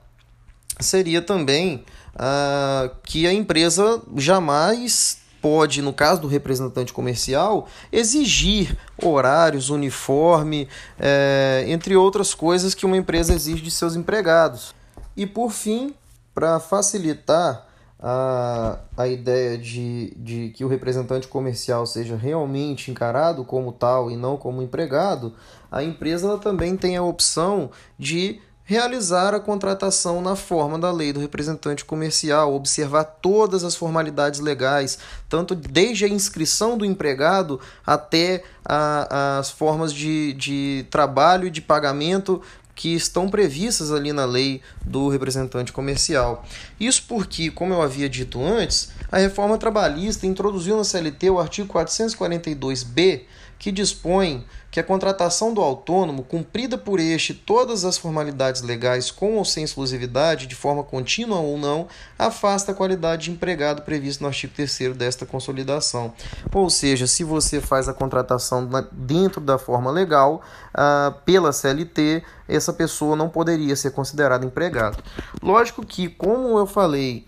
seria 0.80 1.22
também 1.22 1.84
uh, 2.14 2.94
que 3.04 3.26
a 3.26 3.32
empresa 3.32 4.02
jamais 4.16 5.19
pode, 5.40 5.82
no 5.82 5.92
caso 5.92 6.20
do 6.22 6.28
representante 6.28 6.92
comercial, 6.92 7.68
exigir 7.90 8.76
horários, 9.02 9.70
uniforme, 9.70 10.68
é, 10.98 11.64
entre 11.68 11.96
outras 11.96 12.34
coisas 12.34 12.74
que 12.74 12.86
uma 12.86 12.96
empresa 12.96 13.34
exige 13.34 13.62
de 13.62 13.70
seus 13.70 13.96
empregados. 13.96 14.74
E 15.16 15.26
por 15.26 15.50
fim, 15.50 15.94
para 16.34 16.60
facilitar 16.60 17.66
a, 18.02 18.78
a 18.96 19.06
ideia 19.08 19.58
de, 19.58 20.12
de 20.16 20.50
que 20.50 20.64
o 20.64 20.68
representante 20.68 21.28
comercial 21.28 21.84
seja 21.84 22.16
realmente 22.16 22.90
encarado 22.90 23.44
como 23.44 23.72
tal 23.72 24.10
e 24.10 24.16
não 24.16 24.36
como 24.36 24.62
empregado, 24.62 25.34
a 25.70 25.82
empresa 25.82 26.38
também 26.38 26.76
tem 26.76 26.96
a 26.96 27.02
opção 27.02 27.70
de 27.98 28.40
realizar 28.70 29.34
a 29.34 29.40
contratação 29.40 30.22
na 30.22 30.36
forma 30.36 30.78
da 30.78 30.92
lei 30.92 31.12
do 31.12 31.18
representante 31.18 31.84
comercial, 31.84 32.54
observar 32.54 33.02
todas 33.02 33.64
as 33.64 33.74
formalidades 33.74 34.38
legais, 34.38 34.96
tanto 35.28 35.56
desde 35.56 36.04
a 36.04 36.08
inscrição 36.08 36.78
do 36.78 36.84
empregado 36.84 37.58
até 37.84 38.44
a, 38.64 39.38
as 39.40 39.50
formas 39.50 39.92
de, 39.92 40.34
de 40.34 40.86
trabalho 40.88 41.48
e 41.48 41.50
de 41.50 41.60
pagamento 41.60 42.40
que 42.72 42.94
estão 42.94 43.28
previstas 43.28 43.90
ali 43.90 44.12
na 44.12 44.24
lei 44.24 44.62
do 44.86 45.08
representante 45.08 45.72
comercial. 45.72 46.44
Isso 46.78 47.06
porque, 47.08 47.50
como 47.50 47.74
eu 47.74 47.82
havia 47.82 48.08
dito 48.08 48.40
antes, 48.40 48.92
a 49.10 49.18
reforma 49.18 49.58
trabalhista 49.58 50.28
introduziu 50.28 50.76
na 50.76 50.84
CLT 50.84 51.28
o 51.28 51.40
artigo 51.40 51.74
442b 51.74 53.22
que 53.58 53.70
dispõe 53.70 54.46
que 54.70 54.78
a 54.78 54.84
contratação 54.84 55.52
do 55.52 55.60
autônomo, 55.60 56.22
cumprida 56.22 56.78
por 56.78 57.00
este 57.00 57.34
todas 57.34 57.84
as 57.84 57.98
formalidades 57.98 58.62
legais 58.62 59.10
com 59.10 59.36
ou 59.36 59.44
sem 59.44 59.64
exclusividade, 59.64 60.46
de 60.46 60.54
forma 60.54 60.84
contínua 60.84 61.38
ou 61.38 61.58
não, 61.58 61.88
afasta 62.18 62.70
a 62.72 62.74
qualidade 62.74 63.24
de 63.24 63.30
empregado 63.32 63.82
previsto 63.82 64.22
no 64.22 64.28
artigo 64.28 64.52
3 64.54 64.96
desta 64.96 65.26
consolidação. 65.26 66.12
Ou 66.54 66.70
seja, 66.70 67.06
se 67.06 67.24
você 67.24 67.60
faz 67.60 67.88
a 67.88 67.94
contratação 67.94 68.68
dentro 68.92 69.40
da 69.40 69.58
forma 69.58 69.90
legal, 69.90 70.40
ah, 70.72 71.14
pela 71.24 71.52
CLT, 71.52 72.22
essa 72.48 72.72
pessoa 72.72 73.16
não 73.16 73.28
poderia 73.28 73.74
ser 73.74 73.90
considerada 73.90 74.46
empregado. 74.46 75.02
Lógico 75.42 75.84
que, 75.84 76.08
como 76.08 76.58
eu 76.58 76.66
falei, 76.66 77.26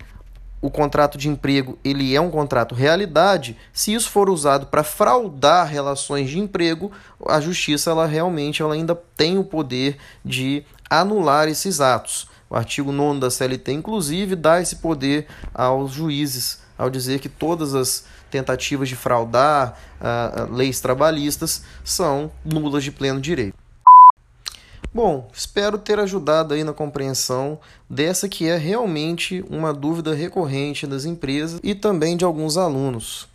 o 0.62 0.70
contrato 0.70 1.18
de 1.18 1.28
emprego 1.28 1.76
ele 1.84 2.14
é 2.14 2.20
um 2.20 2.30
contrato 2.30 2.72
realidade, 2.72 3.58
se 3.72 3.92
isso 3.92 4.08
for 4.08 4.30
usado 4.30 4.66
para 4.66 4.84
fraudar 4.84 5.66
relações 5.66 6.30
de 6.30 6.38
emprego, 6.38 6.92
a 7.26 7.40
justiça 7.40 7.90
ela 7.90 8.06
realmente 8.06 8.62
ela 8.62 8.74
ainda 8.74 8.94
tem 8.94 9.36
o 9.36 9.44
poder 9.44 9.98
de 10.24 10.64
anular 10.88 11.48
esses 11.48 11.80
atos. 11.80 12.28
O 12.48 12.54
artigo 12.54 12.92
9 12.92 13.18
da 13.18 13.30
CLT, 13.30 13.72
inclusive, 13.72 14.36
dá 14.36 14.60
esse 14.60 14.76
poder 14.76 15.26
aos 15.52 15.92
juízes, 15.92 16.60
ao 16.78 16.88
dizer 16.88 17.18
que 17.18 17.28
todas 17.28 17.74
as 17.74 18.04
tentativas 18.30 18.88
de 18.88 18.94
fraudar 18.94 19.76
uh, 20.00 20.54
leis 20.54 20.80
trabalhistas 20.80 21.64
são 21.82 22.30
nulas 22.44 22.84
de 22.84 22.92
pleno 22.92 23.20
direito. 23.20 23.61
Bom, 24.94 25.30
espero 25.32 25.78
ter 25.78 25.98
ajudado 25.98 26.52
aí 26.52 26.62
na 26.62 26.72
compreensão 26.72 27.58
dessa 27.88 28.28
que 28.28 28.46
é 28.46 28.58
realmente 28.58 29.42
uma 29.48 29.72
dúvida 29.72 30.14
recorrente 30.14 30.86
das 30.86 31.06
empresas 31.06 31.58
e 31.62 31.74
também 31.74 32.16
de 32.16 32.24
alguns 32.24 32.58
alunos. 32.58 33.26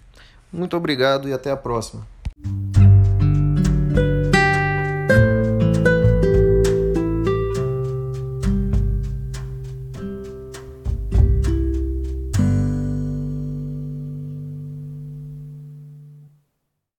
Muito 0.53 0.77
obrigado 0.77 1.27
e 1.27 1.33
até 1.33 1.49
a 1.49 1.57
próxima. 1.57 2.05